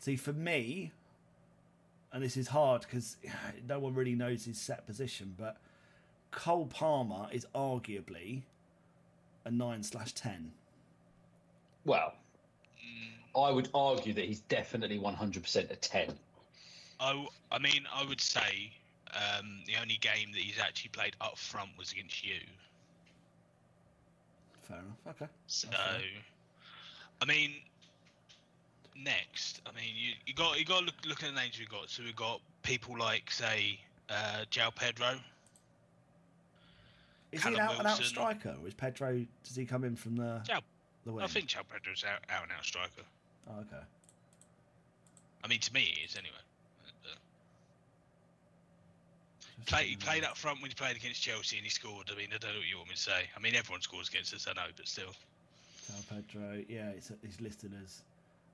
[0.00, 0.92] See, for me,
[2.12, 3.16] and this is hard because
[3.68, 5.56] no one really knows his set position, but
[6.30, 8.42] Cole Palmer is arguably
[9.46, 10.52] a nine slash ten.
[11.86, 12.12] Well,
[13.34, 16.08] I would argue that he's definitely 100% a 10.
[17.00, 17.14] i
[17.58, 18.70] mean, I would say
[19.14, 22.40] um, the only game that he's actually played up front was against you.
[24.62, 25.16] Fair enough.
[25.16, 25.30] Okay.
[25.46, 25.68] So.
[27.20, 27.52] I mean,
[28.96, 31.66] next, I mean, you you got you got to look look at the names we
[31.66, 31.88] got.
[31.88, 33.78] So we got people like say
[34.10, 35.14] uh, João Pedro.
[37.30, 39.24] Is he an Callum out and out striker, or is Pedro?
[39.44, 40.60] Does he come in from the João,
[41.06, 41.24] the wing?
[41.24, 43.02] I think João Pedro's out out and out striker.
[43.48, 43.84] Oh, okay.
[45.44, 46.34] I mean, to me, he is anyway.
[47.02, 47.18] But,
[49.66, 52.10] Play, he played up front when he played against Chelsea and he scored.
[52.12, 53.28] I mean, I don't know what you want me to say.
[53.36, 55.12] I mean, everyone scores against us, I know, but still.
[55.90, 56.62] João Pedro.
[56.68, 58.02] Yeah, it's, he's listed as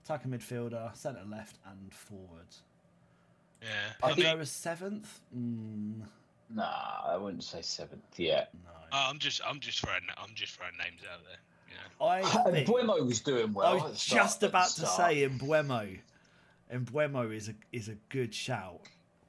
[0.05, 2.47] attacking midfielder, centre left, and forward.
[3.63, 3.69] Yeah.
[4.03, 5.21] I I think- mean, Pedro is seventh.
[5.37, 6.03] Mm,
[6.51, 8.49] Nah, I wouldn't say seventh yet.
[8.65, 8.71] no.
[8.91, 11.37] I'm just, I'm just throwing, I'm just throwing names out there.
[11.69, 12.07] You know.
[12.07, 13.67] I think, Mbeumo was doing well.
[13.67, 15.11] I was start- just about to start.
[15.13, 15.99] say Mbeumo.
[16.73, 18.81] Mbeumo is a is a good shout,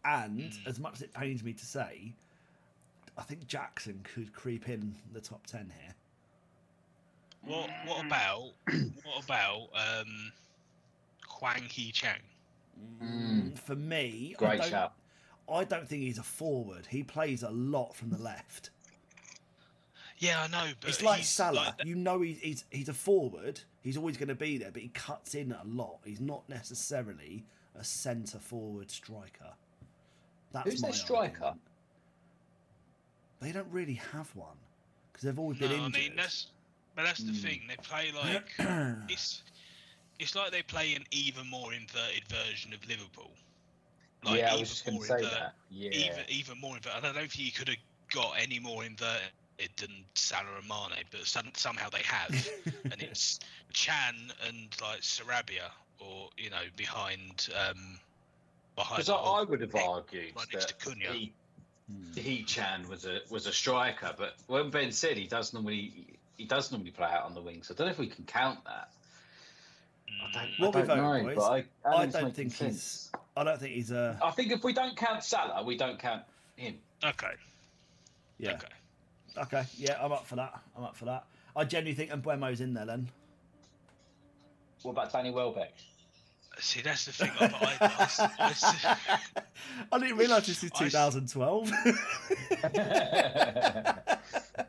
[0.06, 0.68] and Hmm.
[0.70, 2.14] as much as it pains me to say,
[3.18, 5.94] I think Jackson could creep in the top ten here.
[7.44, 8.52] What what about
[9.04, 10.32] what about um
[11.28, 12.20] Hwang Hee-chan?
[13.02, 14.94] Mm, For me, I Great don't, shout.
[15.52, 16.86] I don't think he's a forward.
[16.88, 18.70] He plays a lot from the left.
[20.18, 21.76] Yeah, I know, but it's like he's Salah.
[21.78, 23.62] like you know, he's, he's he's a forward.
[23.82, 26.00] He's always going to be there, but he cuts in a lot.
[26.04, 27.46] He's not necessarily
[27.76, 29.54] a centre forward striker.
[30.52, 31.44] That's Who's their striker?
[31.46, 31.62] argument.
[33.42, 34.58] They don't really have one
[35.12, 36.48] because they've always been no, I mean that's
[36.96, 37.62] but that's the thing.
[37.68, 38.52] They play like
[39.10, 39.44] it's
[40.20, 43.32] it's like they play an even more inverted version of Liverpool.
[44.24, 45.54] Like, yeah, I was just going to say invert- that.
[45.70, 45.92] Yeah.
[45.92, 47.06] Even even more inverted.
[47.06, 47.78] I don't think you could have
[48.14, 49.32] got any more inverted
[49.78, 52.50] than Salah and Mane, but some, somehow they have,
[52.92, 53.40] and it's
[53.74, 54.16] Chan
[54.48, 55.70] and like Sarabia,
[56.00, 58.00] or you know, behind um
[58.80, 58.98] behind.
[58.98, 61.12] Because I, I would have argued right next that to Cunha.
[61.14, 61.34] he,
[61.92, 62.20] hmm.
[62.20, 66.08] he Chan was a was a striker, but when Ben said he does normally
[66.38, 68.26] he does normally play out on the wing, so I don't know if we can
[68.26, 68.92] count that.
[70.10, 71.36] I don't, What I we don't vote, know, boys?
[71.36, 73.12] but I, I don't think sense.
[73.12, 73.12] he's.
[73.38, 74.18] I don't think he's a.
[74.24, 76.24] I think if we don't count Salah, we don't count
[76.56, 76.76] him.
[77.04, 77.34] Okay.
[78.38, 78.54] Yeah.
[78.54, 78.68] Okay.
[79.38, 79.64] Okay.
[79.78, 80.60] Yeah, I'm up for that.
[80.78, 81.26] I'm up for that.
[81.56, 83.10] I genuinely think Mbeumo's in there then.
[84.82, 85.74] What about Danny Welbeck?
[86.60, 87.32] See, that's the thing.
[87.40, 87.78] I, I,
[88.40, 88.54] I,
[88.84, 88.98] I,
[89.92, 91.72] I didn't realise this is 2012.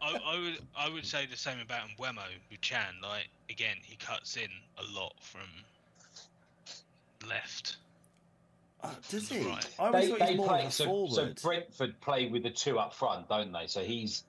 [0.01, 2.97] I, I would I would say the same about Mbeumo with Chan.
[3.03, 5.49] Like again, he cuts in a lot from
[7.29, 7.77] left.
[8.83, 9.47] Uh, does he?
[9.47, 9.67] Right.
[9.79, 13.29] I They, they he's more play so, so Brentford play with the two up front,
[13.29, 13.67] don't they?
[13.67, 14.25] So he's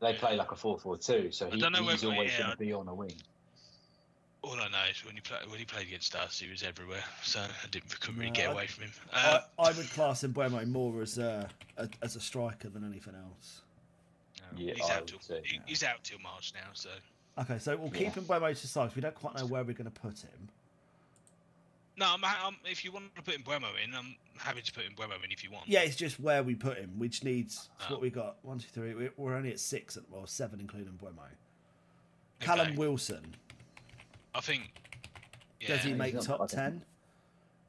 [0.00, 2.72] they play like a 4-4-2, so he, don't know he's always going I- to be
[2.72, 3.14] on a wing.
[4.52, 7.02] All I know is when he played when he played against us, he was everywhere.
[7.22, 8.92] So I didn't couldn't really No, get I- away from him.
[9.12, 11.48] Uh, I, I would class Mbeumo more as a,
[11.78, 13.62] a as a striker than anything else.
[14.56, 16.68] Yeah, he's I out would till say, he- he's out till March now.
[16.74, 16.90] So
[17.38, 18.88] Okay, so we'll keep Mbeumo to the side.
[18.88, 20.48] 'cause We don't quite know where we're going to put him.
[21.96, 25.24] no, I'm, I'm, if you want to put Mbeumo in, I'm happy to put Mbeumo
[25.24, 25.66] in if you want.
[25.66, 27.94] Yeah, it's just where we put him, which needs it's Oh.
[27.94, 28.36] what we got.
[28.42, 28.92] One, two, three.
[28.92, 31.24] we- We're only at six, at, well, seven including Mbeumo.
[32.40, 32.76] Callum Okay.
[32.76, 33.34] Wilson.
[34.34, 34.62] I think.
[35.60, 36.82] Yeah, Does he make top ten?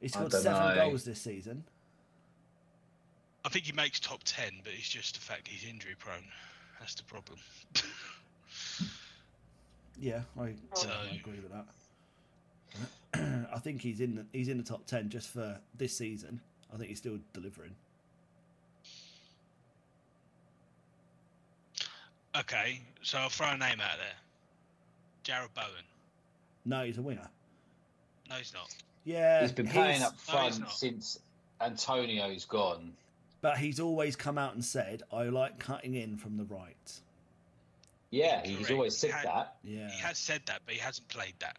[0.00, 0.84] He I scored seven know.
[0.90, 1.64] goals this season.
[3.44, 6.24] I think he makes top ten, but it's just the fact he's injury prone.
[6.80, 7.38] That's the problem.
[10.00, 11.66] Yeah, I, So- I agree with that.
[13.54, 16.40] I think he's in the, he's in the top ten just for this season.
[16.72, 17.70] I think he's still delivering.
[22.36, 24.16] Okay, so I'll throw a name out there.
[25.22, 25.68] Jared Bowen.
[26.64, 27.28] No, he's a winger.
[28.30, 28.74] No, he's not.
[29.04, 31.18] Yeah, he's been playing he's- up front since
[31.60, 32.92] Antonio's gone.
[33.42, 37.00] but he's always come out and said, "I like cutting in from the right."
[38.10, 38.70] Yeah, he's Correct.
[38.72, 39.56] always said He had- that.
[39.62, 39.90] Yeah.
[39.90, 41.56] He has said that, but he hasn't played that.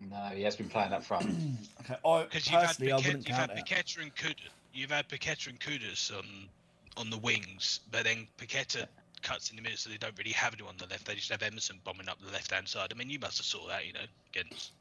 [0.00, 1.26] No, he has been playing up front.
[1.80, 3.70] Okay, I Because you've had, personally, I wouldn't you've count had it.
[3.98, 6.48] And Kudus, you've had Paqueta and Kudus on
[6.96, 8.86] on the wings, but then Paqueta
[9.22, 11.04] cuts in the middle, so they don't really have anyone on the left.
[11.06, 12.88] They just have Emerson bombing up the left hand side.
[12.92, 14.00] I mean, you must have saw that, you know,
[14.34, 14.72] against.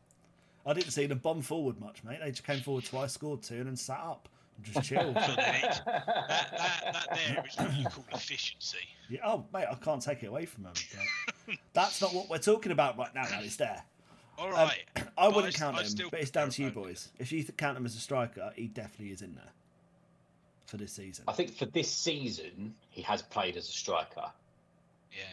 [0.65, 2.19] I didn't see them bomb forward much, mate.
[2.23, 4.27] They just came forward twice, scored two, and then sat up
[4.57, 5.15] and just chilled.
[5.15, 8.77] So that, that, that there is what you call efficiency.
[9.09, 10.73] yeah, oh, mate, I can't take it away from them.
[11.45, 13.25] but that's not what we're talking about right now.
[13.41, 13.83] It's there.
[14.37, 14.69] All Um.
[15.17, 17.09] I wouldn't s- count I him, but it's down to you boys.
[17.19, 19.51] If you th- count him as a striker, he definitely is in there
[20.65, 21.25] for this season.
[21.27, 24.25] I think for this season, he has played as a striker,
[25.11, 25.23] Yeah,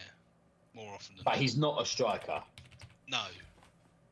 [0.75, 1.39] more often than but not.
[1.39, 2.41] he's not a striker.
[3.07, 3.23] No,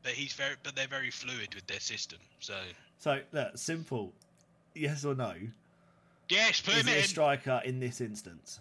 [0.02, 2.18] but he's very, but they're very fluid with their system.
[2.40, 2.54] So
[2.98, 4.12] So, look, simple.
[4.74, 5.34] Yes or no?
[6.28, 8.60] yes, put Is him he a striker in this instance?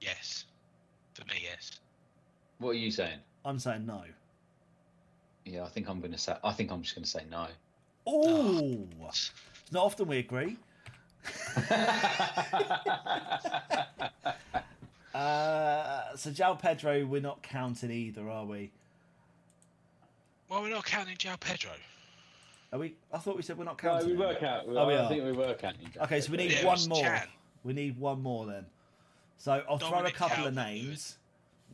[0.00, 0.44] yes,
[1.14, 1.80] for me, yes.
[2.58, 3.18] What are you saying?
[3.44, 4.02] I'm saying no.
[5.44, 6.34] Yeah, I think I'm going to say.
[6.42, 7.46] I think I'm just going to say no.
[8.06, 9.68] Oh, it's ah.
[9.72, 10.56] not often we agree.
[15.14, 18.70] uh, so, João Pedro, we're not counting either, are we?
[20.48, 21.70] Well, we're not counting João Pedro.
[22.72, 22.94] Are we?
[23.12, 24.08] I thought we said we're not No, counting.
[24.08, 24.20] we him.
[24.20, 24.64] work out.
[24.68, 25.08] Oh, we I are.
[25.08, 25.74] think we work out.
[26.02, 27.02] Okay, so we need Yeah, one more.
[27.02, 27.26] Chan.
[27.64, 28.66] We need one more then.
[29.38, 31.18] So I'll throw a Dominic couple of names.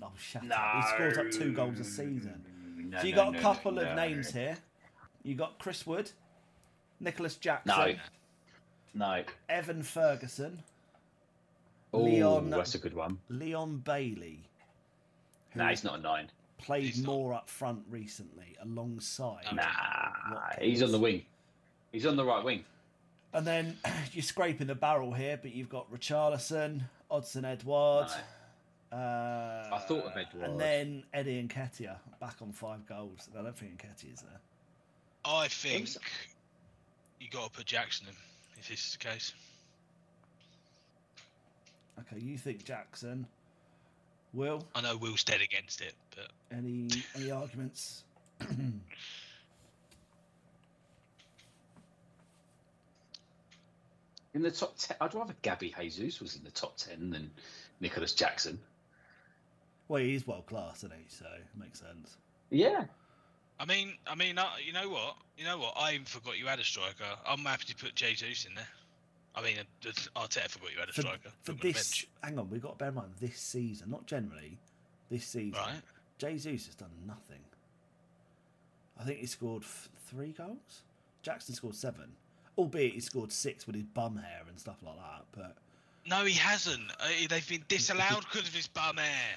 [0.01, 0.77] No, shut up.
[0.77, 2.43] He scores up two goals a season.
[2.77, 3.95] No, so you no, got a couple no, of no.
[3.95, 4.57] names here.
[5.23, 6.11] You got Chris Wood,
[7.01, 7.99] Nicolas Jackson,
[8.95, 9.17] No.
[9.17, 9.25] No.
[9.49, 10.63] Evan Ferguson,
[11.95, 13.19] Oh, Leon- that's a good one.
[13.29, 14.49] Leon Bailey.
[15.51, 16.31] who No, he's not a nine.
[16.59, 19.45] Played more up front recently alongside.
[19.53, 21.25] Nah, he's on the wing.
[21.91, 22.65] He's on the right wing.
[23.35, 23.77] And then
[24.13, 28.11] you're scraping the barrel here, but you've got Richarlison, Odsonne Edouard,
[28.93, 28.97] Uh,
[29.73, 30.51] I thought of Edouard.
[30.51, 33.29] And then Eddie Nketiah back on five goals.
[33.39, 34.41] I don't think Nketiah's there.
[35.25, 35.89] I think
[37.21, 38.15] you got to put Jackson in
[38.63, 39.33] if this is the case.
[42.01, 43.27] Okay, you think Jackson?
[44.33, 48.05] Will I know Will's dead against it, but any any arguments?
[54.35, 57.31] In the top ten, I'd rather Gabby Jesus was in the top ten than
[57.81, 58.59] Nicolas Jackson.
[59.89, 61.05] well, he is world class, isn't he?
[61.09, 62.17] So it makes sense.
[62.51, 62.85] Yeah.
[63.61, 65.17] I mean, I mean, uh, you know what?
[65.39, 65.75] You know what?
[65.77, 67.05] I even forgot you had a striker.
[67.27, 68.67] I'm happy to put Jesus in there.
[69.35, 69.89] I mean, uh,
[70.21, 71.31] Arteta forgot you had a For, striker.
[71.43, 73.39] for Put him on the this, hang on, we've got to bear in mind this
[73.39, 74.59] season, not generally.
[75.11, 75.81] This season, Right.
[76.19, 77.41] Jesus has done nothing.
[79.01, 80.83] I think he scored f- three goals.
[81.23, 82.13] Jackson scored seven,
[82.59, 85.25] albeit he scored six with his bum hair and stuff like that.
[85.33, 85.57] But
[86.07, 86.91] No, he hasn't.
[87.01, 89.37] Uh, they've been disallowed because of his bum hair.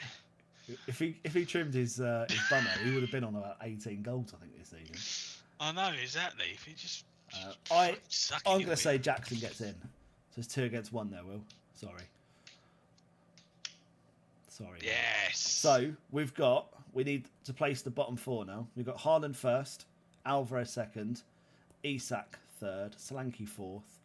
[0.88, 3.58] If he if he trimmed his uh, his bum he would have been on about
[3.62, 4.96] eighteen goals, I think, this season.
[5.60, 6.46] I know exactly.
[6.54, 7.98] If he just Uh, I
[8.46, 9.76] I'm going to say Jackson gets in.
[10.32, 11.42] So it's two against one there, Will.
[11.76, 12.04] Sorry.
[14.50, 14.80] Sorry.
[14.82, 15.38] yes.
[15.38, 18.68] So we've got we need to place the bottom four now.
[18.76, 19.86] We've got Haaland first,
[20.26, 21.24] Alvarez second,
[21.84, 24.00] Isak third, Solanke fourth,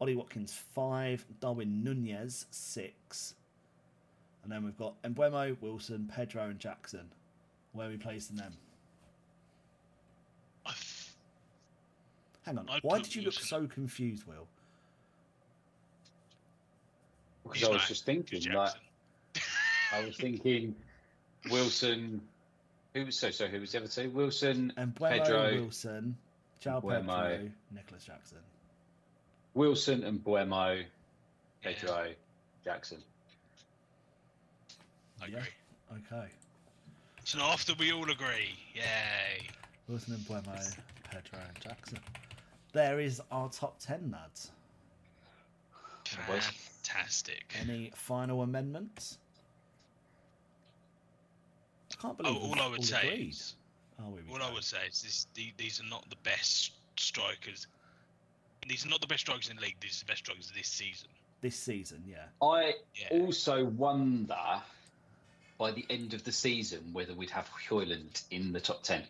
[0.00, 3.34] Ollie Watkins five, Darwin Núñez six,
[4.42, 7.10] and then we've got Mbeumo, Wilson, Pedro, and Jackson.
[7.72, 8.52] Where are we placing them?
[12.42, 12.68] Hang on.
[12.68, 13.46] I'd Why did you look Wilson.
[13.46, 14.46] so confused, Will?
[17.44, 18.72] Because I was just thinking, like,
[19.92, 20.74] I was thinking
[21.50, 22.20] Wilson.
[22.94, 23.46] Who was so so?
[23.46, 24.10] Who was the other two?
[24.10, 26.16] Wilson, Mbeumo, Pedro, Wilson,
[26.62, 27.06] João Mbeumo.
[27.06, 28.38] Pedro, Nicolas Jackson.
[29.54, 30.84] Wilson and Buemo,
[31.62, 32.08] Pedro,
[32.64, 32.98] Jackson.
[35.22, 35.40] I agree.
[35.92, 36.28] Okay.
[37.24, 39.46] So after we all agree, yay.
[39.88, 40.76] Wilson and Buemo,
[41.10, 41.98] Pedro and Jackson.
[42.72, 44.52] There is our top 10, lads.
[46.04, 47.52] Fantastic.
[47.60, 49.18] Any final amendments?
[51.92, 53.28] I can't Oh, believe all I would say agreed.
[53.30, 53.54] is,
[54.02, 54.44] Oh, we all go.
[54.44, 57.66] I would say is this: the, these are not the best strikers.
[58.66, 59.76] These are not the best strikers in the league.
[59.80, 61.08] These are the best strikers this season.
[61.42, 62.24] This season, yeah.
[62.42, 62.74] I
[63.10, 64.36] also wonder
[65.60, 69.02] by the end of the season whether we'd have Højlund in the top ten.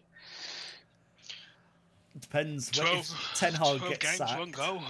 [2.21, 2.77] Depends.
[2.77, 4.39] when- 12, if Ten Hag gets games, sacked.
[4.39, 4.83] one goal.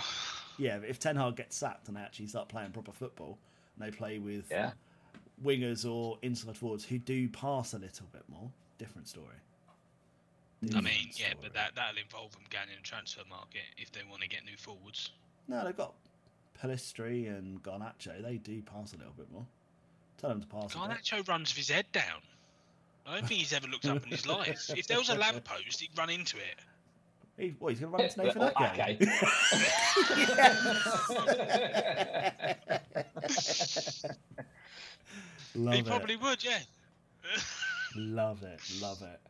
[0.59, 3.39] Yeah, if Ten Hag gets sacked and they actually start playing proper football,
[3.79, 4.73] and they play with Yeah.
[5.45, 9.37] wingers or inside forwards who do pass a little bit more, different story.
[10.75, 14.03] I mean, yeah, but that that'll involve them going in the transfer market if they
[14.05, 15.11] want to get new forwards.
[15.47, 15.95] No, they've got
[16.59, 18.23] Pelistri and Garnacho.
[18.23, 19.47] They do pass a little bit more.
[20.21, 20.75] Tell them to pass.
[20.75, 20.87] a bit.
[20.89, 22.21] Garnacho runs with his head down.
[23.07, 24.71] I don't think he's ever looked up in his life.
[24.77, 26.59] If there was a lamppost, he'd run into it.
[27.39, 29.01] He, what, he's going to run into Nathan Ake?
[35.55, 35.87] Love he it.
[35.87, 36.59] probably would, yeah.
[37.97, 38.61] Love it.
[38.83, 39.21] Love it.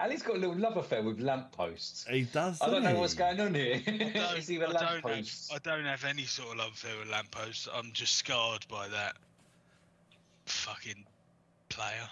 [0.00, 2.06] Ali's got a little love affair with lampposts.
[2.08, 2.62] He does.
[2.62, 3.82] I don't know what's going on here.
[3.86, 5.28] I don't, Is he with I, don't have.
[5.52, 7.68] I don't have any sort of love affair with lampposts.
[7.72, 9.16] I'm just scarred by that
[10.48, 11.04] fucking
[11.68, 12.08] player.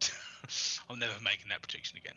[0.90, 2.16] I'm never making that prediction again.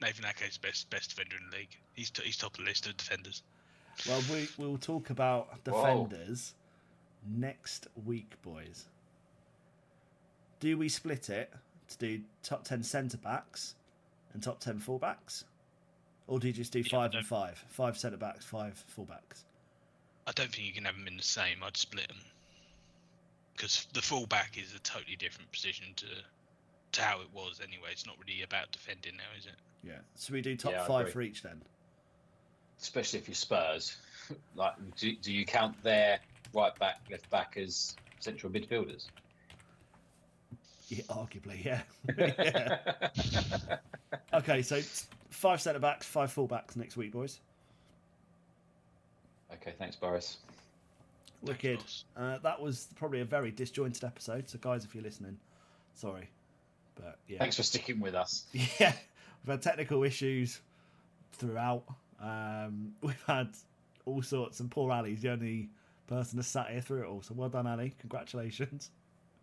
[0.00, 1.78] Nathan Ake's best best defender in the league.
[1.94, 3.42] He's t- he's top of the list of defenders.
[4.08, 6.06] Well, we we'll talk about Whoa.
[6.08, 6.54] defenders
[7.26, 8.86] next week, boys.
[10.60, 11.52] Do we split it
[11.88, 13.74] to do top ten centre backs
[14.32, 15.44] and top ten full backs,
[16.26, 17.64] or do you just do five and five?
[17.68, 19.44] Five centre backs, five full backs.
[20.26, 21.62] I don't think you can have them in the same.
[21.64, 22.18] I'd split them
[23.56, 26.06] because the fullback is a totally different position to
[26.92, 27.88] to how it was anyway.
[27.90, 29.54] It's not really about defending now, is it?
[29.82, 29.98] Yeah.
[30.14, 31.60] So we do top Yeah, five for each then.
[32.80, 33.96] Especially if you're Spurs.
[34.54, 36.18] Like, do, do you count their
[36.54, 39.08] right back, left back as central midfielders?
[40.88, 41.82] Yeah, arguably, yeah.
[42.16, 43.78] Yeah.
[44.34, 47.40] okay, so it's five centre backs, five full backs next week, boys.
[49.52, 50.38] Okay, thanks, Boris.
[51.42, 51.82] Wicked.
[52.16, 54.48] Uh, that was probably a very disjointed episode.
[54.48, 55.38] So, guys, if you're listening,
[55.94, 56.28] sorry,
[56.94, 58.44] but yeah, Thanks for sticking with us.
[58.52, 58.92] yeah,
[59.44, 60.60] we've had technical issues
[61.32, 61.84] throughout.
[62.20, 63.48] Um, we've had
[64.06, 65.68] all sorts, and poor Ali's the only
[66.06, 67.22] person that's sat here through it all.
[67.22, 67.94] So, well done, Ali.
[68.00, 68.90] Congratulations.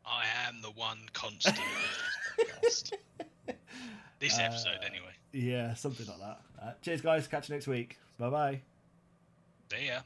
[0.06, 1.60] I am the one constant
[2.38, 2.94] this podcast.
[4.20, 5.14] This episode, anyway.
[5.32, 6.42] Yeah, something like that.
[6.62, 7.26] Uh, cheers, guys.
[7.26, 7.98] Catch you next week.
[8.18, 8.62] Bye bye.
[9.72, 10.00] See ya.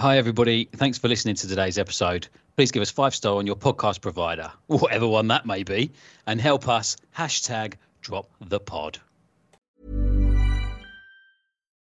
[0.00, 0.64] Hi, everybody.
[0.64, 2.26] Thanks for listening to today's episode.
[2.56, 5.90] Please give us five star on your podcast provider, whatever one that may be,
[6.26, 8.98] and help us hashtag drop the pod.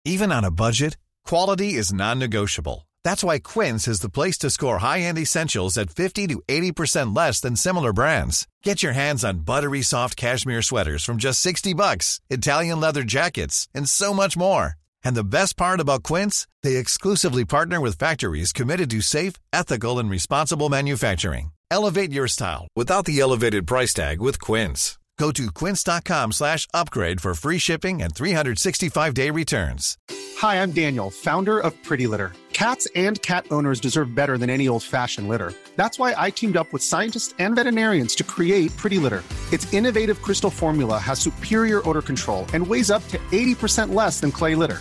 [0.06, 0.96] Even on a budget,
[1.26, 2.88] quality is non-negotiable.
[3.04, 7.40] That's why Quince is the place to score high-end essentials at 50 to 80% less
[7.40, 8.48] than similar brands.
[8.62, 13.68] Get your hands on buttery soft cashmere sweaters from just 60 bucks, Italian leather jackets,
[13.74, 14.78] and so much more.
[15.07, 20.00] And the best part about Quince, they exclusively partner with factories committed to safe, ethical,
[20.00, 21.52] and responsible manufacturing.
[21.70, 24.98] Elevate your style without the elevated price tag with Quince.
[25.16, 29.96] Go to quince.com slash upgrade for free shipping and 365-day returns.
[30.38, 32.32] Hi, I'm Daniel, founder of Pretty Litter.
[32.52, 35.52] Cats and cat owners deserve better than any old-fashioned litter.
[35.76, 39.22] That's why I teamed up with scientists and veterinarians to create Pretty Litter.
[39.52, 44.32] Its innovative crystal formula has superior odor control and weighs up to 80% less than
[44.32, 44.80] clay litter.